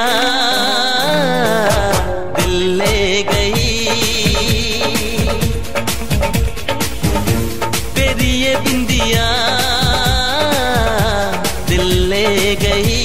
दिल 2.38 2.56
ले 2.78 3.24
गई। 3.24 3.86
तेरी 7.96 8.32
ये 8.42 8.56
बिंदिया। 8.66 9.28
दिल 11.70 12.10
ले 12.10 12.56
गई। 12.56 12.98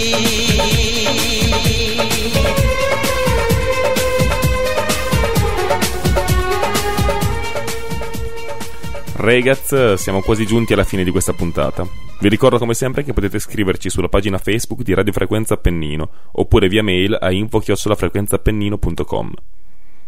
Regaz, 9.16 9.95
siamo 9.97 10.22
quasi 10.22 10.47
giunti 10.47 10.72
alla 10.72 10.85
fine 10.85 11.05
di 11.05 11.11
questa 11.11 11.35
puntata. 11.35 11.85
Vi 12.25 12.31
ricordo 12.31 12.57
come 12.57 12.72
sempre 12.72 13.05
che 13.05 13.12
potete 13.12 13.39
scriverci 13.39 13.91
sulla 13.91 14.09
pagina 14.09 14.39
Facebook 14.39 14.81
di 14.81 14.95
Radio 14.95 15.12
Frequenza 15.12 15.53
Appennino 15.53 16.09
oppure 16.33 16.68
via 16.68 16.83
mail 16.83 17.18
a 17.20 17.31
info-frequenzaappennino.com. 17.31 19.33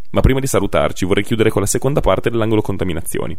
Ma 0.09 0.21
prima 0.21 0.39
di 0.39 0.47
salutarci 0.47 1.05
vorrei 1.05 1.23
chiudere 1.23 1.51
con 1.51 1.61
la 1.61 1.67
seconda 1.67 1.99
parte 1.99 2.31
dell'angolo 2.31 2.63
contaminazioni. 2.63 3.37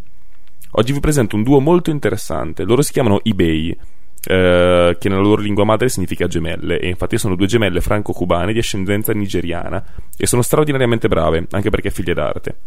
Oggi 0.70 0.92
vi 0.92 1.00
presento 1.00 1.34
un 1.34 1.42
duo 1.42 1.58
molto 1.58 1.90
interessante. 1.90 2.62
Loro 2.62 2.82
si 2.82 2.92
chiamano 2.92 3.18
eBay, 3.24 3.76
eh, 4.28 4.96
che 4.96 5.08
nella 5.08 5.22
loro 5.22 5.42
lingua 5.42 5.64
madre 5.64 5.88
significa 5.88 6.28
gemelle, 6.28 6.78
e 6.78 6.86
infatti 6.86 7.18
sono 7.18 7.34
due 7.34 7.48
gemelle 7.48 7.80
franco-cubane 7.80 8.52
di 8.52 8.60
ascendenza 8.60 9.12
nigeriana 9.12 9.84
e 10.16 10.24
sono 10.28 10.42
straordinariamente 10.42 11.08
brave, 11.08 11.48
anche 11.50 11.70
perché 11.70 11.90
figlie 11.90 12.14
d'arte. 12.14 12.58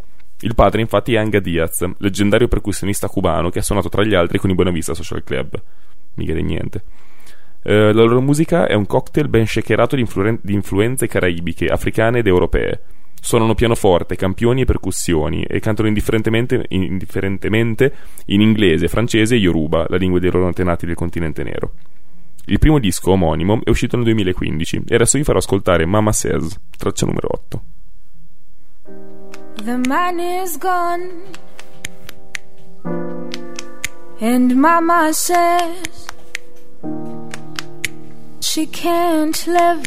Il 0.41 0.55
padre, 0.55 0.81
infatti, 0.81 1.13
è 1.13 1.19
Anga 1.19 1.39
Diaz, 1.39 1.89
leggendario 1.99 2.49
percussionista 2.49 3.07
cubano 3.07 3.49
che 3.49 3.59
ha 3.59 3.63
suonato 3.63 3.87
tra 3.87 4.03
gli 4.03 4.13
altri 4.13 4.39
con 4.39 4.49
i 4.49 4.55
Buenavista 4.55 4.93
Social 4.93 5.23
Club. 5.23 5.63
Mica 6.15 6.33
di 6.33 6.43
niente. 6.43 6.83
Eh, 7.63 7.93
la 7.93 8.03
loro 8.03 8.21
musica 8.21 8.67
è 8.67 8.73
un 8.73 8.85
cocktail 8.85 9.27
ben 9.27 9.45
shakerato 9.45 9.95
di, 9.95 10.01
influen- 10.01 10.39
di 10.41 10.53
influenze 10.53 11.07
caraibiche, 11.07 11.67
africane 11.67 12.19
ed 12.19 12.27
europee. 12.27 12.81
Suonano 13.23 13.53
pianoforte, 13.53 14.15
campioni 14.15 14.61
e 14.61 14.65
percussioni 14.65 15.43
e 15.43 15.59
cantano 15.59 15.87
indifferentemente, 15.87 16.65
indifferentemente 16.69 17.93
in 18.25 18.41
inglese, 18.41 18.87
francese 18.87 19.35
e 19.35 19.37
yoruba, 19.37 19.85
la 19.89 19.97
lingua 19.97 20.19
dei 20.19 20.31
loro 20.31 20.47
antenati 20.47 20.87
del 20.87 20.95
continente 20.95 21.43
nero. 21.43 21.73
Il 22.45 22.57
primo 22.57 22.79
disco 22.79 23.11
omonimo 23.11 23.61
è 23.63 23.69
uscito 23.69 23.95
nel 23.95 24.05
2015 24.05 24.83
e 24.87 24.95
adesso 24.95 25.19
vi 25.19 25.23
farò 25.23 25.37
ascoltare 25.37 25.85
Mama 25.85 26.11
Says, 26.11 26.59
traccia 26.75 27.05
numero 27.05 27.27
8. 27.31 27.63
The 29.63 29.79
man 29.87 30.17
is 30.17 30.57
gone, 30.57 31.21
and 34.21 34.55
Mama 34.55 35.11
says 35.15 36.07
she 38.39 38.67
can't 38.67 39.47
live 39.47 39.83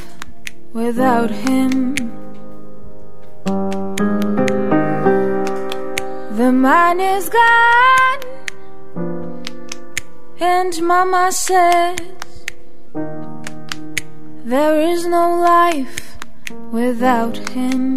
without 0.72 1.30
him. 1.30 1.94
The 6.36 6.50
man 6.50 6.98
is 6.98 7.28
gone, 7.28 8.22
and 10.40 10.82
Mama 10.82 11.30
says 11.30 11.96
there 14.44 14.80
is 14.80 15.06
no 15.06 15.36
life 15.36 16.18
without 16.72 17.36
him. 17.50 17.94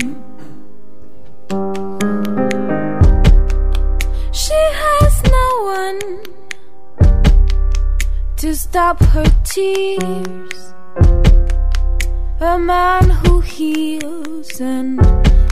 One 5.68 6.00
to 8.38 8.56
stop 8.56 8.98
her 9.14 9.30
tears. 9.44 10.58
A 12.40 12.58
man 12.58 13.10
who 13.22 13.42
heals 13.42 14.62
and 14.62 15.00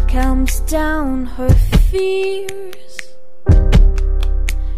calms 0.08 0.62
down 0.76 1.26
her 1.38 1.54
fears. 1.90 2.96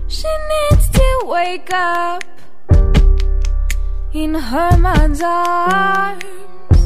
She 0.08 0.32
needs 0.52 0.86
to 1.00 1.10
wake 1.26 1.72
up 1.72 2.24
in 4.14 4.34
her 4.52 4.72
man's 4.78 5.22
arms 5.22 6.82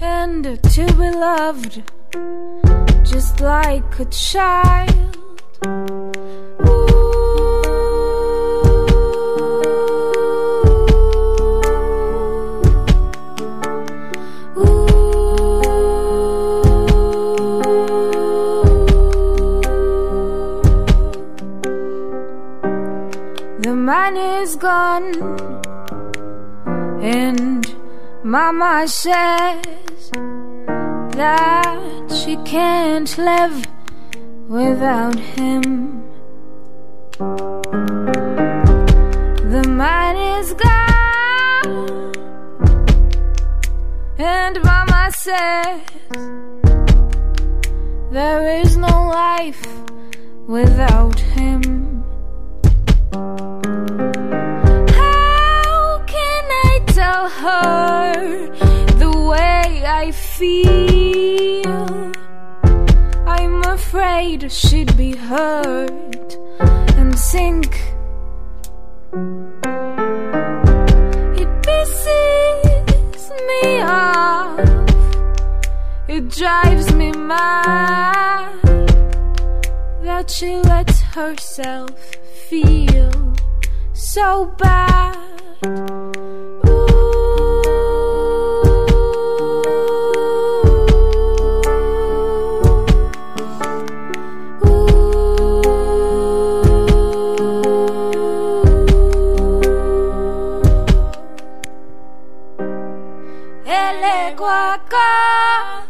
and 0.00 0.42
to 0.74 0.84
be 0.98 1.10
loved 1.28 1.74
just 3.12 3.40
like 3.40 4.00
a 4.00 4.06
child. 4.06 5.10
The 5.62 6.89
man 23.90 24.16
is 24.16 24.54
gone, 24.54 25.12
and 27.02 27.74
Mama 28.22 28.86
says 28.86 30.10
that 31.20 32.06
she 32.18 32.36
can't 32.54 33.18
live 33.18 33.66
without 34.48 35.18
him. 35.18 35.62
The 39.54 39.64
man 39.82 40.14
is 40.38 40.52
gone, 40.66 42.14
and 44.18 44.62
Mama 44.62 45.10
says 45.26 45.80
there 48.12 48.60
is 48.60 48.76
no 48.76 48.94
life 49.24 49.66
without 50.46 51.18
him. 51.18 51.89
Her 57.38 58.12
the 58.98 59.10
way 59.30 59.82
I 59.86 60.10
feel? 60.10 62.12
I'm 63.26 63.62
afraid 63.62 64.50
she'd 64.52 64.94
be 64.96 65.16
hurt 65.16 66.36
and 66.98 67.18
sink. 67.18 67.74
It 71.40 71.48
pisses 71.66 73.24
me 73.50 73.80
off. 73.80 74.60
It 76.08 76.28
drives 76.28 76.92
me 76.94 77.12
mad 77.12 78.60
that 80.02 80.30
she 80.30 80.56
lets 80.56 81.00
herself 81.00 81.90
feel 82.48 83.32
so 83.94 84.52
bad. 84.58 85.16
lengua, 105.00 105.86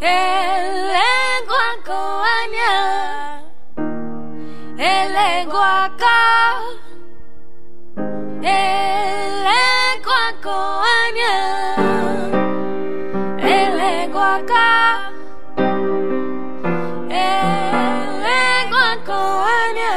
el 0.00 0.64
lengua 0.92 1.68
coaña, 1.86 2.74
el 4.78 5.12
lengua 5.12 5.90
ca, 5.98 6.60
el 8.42 9.44
lengua 9.48 10.24
coaña, 10.42 11.36
el 13.38 13.76
lengua 13.78 14.32
ca, 14.46 15.12
el 17.08 18.22
lengua 18.28 18.90
coaña, 19.06 19.94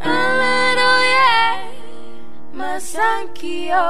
aleluya, 0.00 1.30
masankio. 2.52 3.84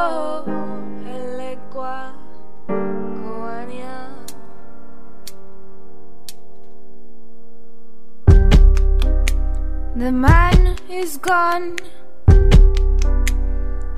The 10.05 10.13
man 10.13 10.77
is 10.91 11.17
gone, 11.17 11.79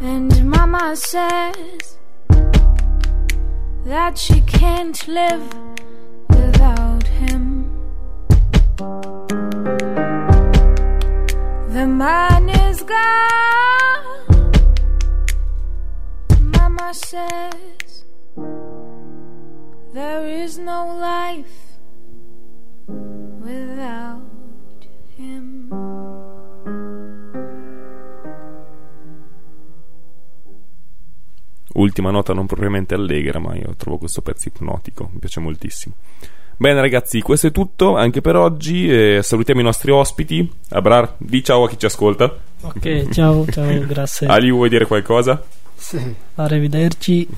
and 0.01 0.49
Mama 0.49 0.95
says 0.95 1.99
that 3.85 4.17
she 4.17 4.41
can't 4.43 5.09
live 5.09 5.43
without 6.29 7.09
him. 7.09 7.69
The 11.75 11.89
man 11.89 12.51
is 12.51 12.83
gone, 12.85 14.53
Mama 16.39 16.95
says 16.95 18.05
there 19.93 20.25
is 20.25 20.57
no 20.57 20.87
life 20.87 21.66
Ultima 31.87 32.11
nota 32.11 32.33
non 32.35 32.47
propriamente 32.47 32.95
allegra, 32.95 33.39
ma 33.39 33.55
io 33.55 33.75
trovo 33.77 33.97
questo 33.99 34.21
pezzo 34.21 34.49
ipnotico, 34.49 35.09
mi 35.13 35.21
piace 35.21 35.39
moltissimo. 35.39 35.95
Bene 36.57 36.81
ragazzi, 36.81 37.21
questo 37.21 37.47
è 37.47 37.53
tutto 37.53 37.97
anche 37.97 38.21
per 38.21 38.35
oggi. 38.35 38.89
eh, 38.91 39.21
salutiamo 39.23 39.61
i 39.61 39.63
nostri 39.63 39.93
ospiti. 39.93 40.51
Abrar, 40.71 41.15
di 41.19 41.45
ciao 41.45 41.63
a 41.63 41.69
chi 41.69 41.79
ci 41.79 41.87
ascolta. 41.87 42.37
Ok, 42.63 43.09
ciao, 43.11 43.47
ciao, 43.47 43.67
grazie. 43.87 44.27
Ali, 44.27 44.51
vuoi 44.51 44.69
dire 44.69 44.85
qualcosa? 44.87 45.41
Sì. 45.77 46.13
Arrivederci. 46.35 47.29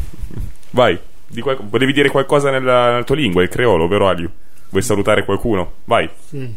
Vai, 0.70 0.98
di 1.26 1.42
qual- 1.42 1.58
volevi 1.68 1.92
dire 1.92 2.08
qualcosa 2.08 2.50
nella, 2.50 2.90
nella 2.92 3.04
tua 3.04 3.16
lingua, 3.16 3.42
il 3.42 3.48
creolo, 3.50 3.86
vero 3.86 4.08
Ali? 4.08 4.26
Vuoi 4.70 4.82
salutare 4.82 5.24
qualcuno? 5.26 5.72
Vai. 5.84 6.08
Sì. 6.26 6.54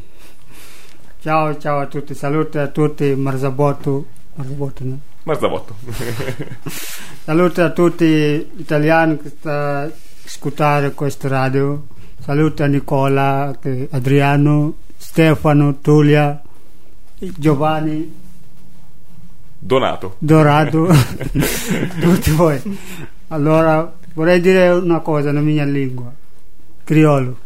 Ciao, 1.21 1.57
ciao 1.57 1.79
a 1.79 1.87
tutti, 1.87 2.13
saluti 2.13 2.57
a 2.57 2.67
tutti, 2.67 3.13
Marzabotto. 3.15 4.05
Marzabotto, 4.35 4.83
no? 4.85 4.99
Marzabotto. 5.23 5.75
Saluti 7.23 7.61
a 7.61 7.69
tutti 7.69 8.05
gli 8.05 8.59
italiani 8.59 9.17
che 9.17 9.29
stanno 9.29 9.91
ascoltando 10.25 10.91
questo 10.91 11.27
radio. 11.27 11.85
Saluti 12.19 12.63
a 12.63 12.67
Nicola, 12.67 13.55
Adriano, 13.91 14.73
Stefano, 14.97 15.79
Tulia, 15.79 16.41
Giovanni, 17.17 18.19
Donato. 19.57 20.15
Dorato, 20.17 20.87
tutti 21.99 22.31
voi. 22.31 22.79
Allora, 23.27 23.93
vorrei 24.13 24.41
dire 24.41 24.69
una 24.69 24.99
cosa 24.99 25.31
nella 25.31 25.41
mia 25.41 25.65
lingua, 25.65 26.11
criolo. 26.83 27.37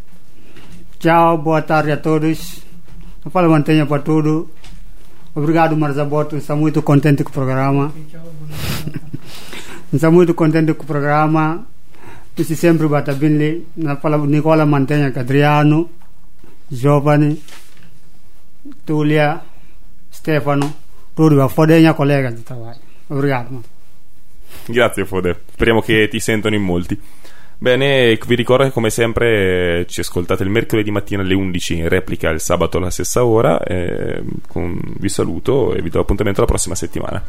Ciao, 0.97 1.38
boa 1.38 1.61
tarde 1.61 1.91
a. 1.91 2.63
Eu 3.26 3.32
falo 3.32 3.49
mantenha 3.49 3.86
para 3.86 4.01
tudo. 4.01 4.49
Obrigado, 5.36 5.75
Marzaboto. 5.75 6.38
Estou 6.38 6.55
muito 6.55 6.81
contente 6.81 7.23
com 7.23 7.29
o 7.29 7.33
programa. 7.33 7.93
Estou 9.93 10.11
muito 10.11 10.33
contente 10.33 10.73
com 10.73 10.83
o 10.83 10.88
programa. 10.88 11.67
Isso 12.38 12.55
sempre 12.55 12.88
bata 12.88 13.13
bem 13.13 13.38
lì. 13.38 13.67
Na 13.75 13.97
fala 13.97 14.17
Nicola 14.17 14.65
Mantenha, 14.65 15.11
com 15.11 15.19
Adriano, 15.19 15.89
Giovanni, 16.71 17.41
Tulia, 18.86 19.41
Stefano. 20.11 20.73
Tudo, 21.13 21.41
a 21.41 21.49
fodegna 21.49 21.93
collega 21.93 22.31
di 22.31 22.41
trabalho. 22.41 22.79
Obrigado. 23.09 23.63
Grazie 24.67 25.05
Fode, 25.05 25.36
speriamo 25.51 25.81
che 25.81 26.07
ti 26.09 26.19
sentano 26.19 26.55
in 26.55 26.63
molti. 26.63 26.99
Bene, 27.57 28.17
vi 28.27 28.35
ricordo 28.35 28.65
che 28.65 28.71
come 28.71 28.89
sempre 28.89 29.79
eh, 29.79 29.85
ci 29.87 30.01
ascoltate 30.01 30.43
il 30.43 30.49
mercoledì 30.49 30.91
mattina 30.91 31.21
alle 31.21 31.33
11 31.33 31.77
in 31.77 31.89
replica 31.89 32.29
il 32.29 32.39
sabato 32.39 32.77
alla 32.77 32.89
stessa 32.89 33.23
ora. 33.25 33.61
eh, 33.63 34.21
con- 34.47 34.79
vi 34.99 35.09
saluto 35.09 35.73
e 35.73 35.81
vi 35.81 35.89
do 35.89 35.99
appuntamento 36.01 36.41
la 36.41 36.47
prossima 36.47 36.75
settimana. 36.75 37.23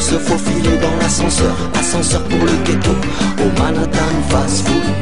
Se 0.00 0.18
faufiler 0.18 0.76
dans 0.78 0.96
l'ascenseur 1.00 1.54
Ascenseur 1.78 2.22
pour 2.24 2.38
le 2.38 2.52
ghetto. 2.64 2.90
Au 3.38 3.60
Manhattan, 3.60 4.12
fast 4.28 4.66
food, 4.66 4.99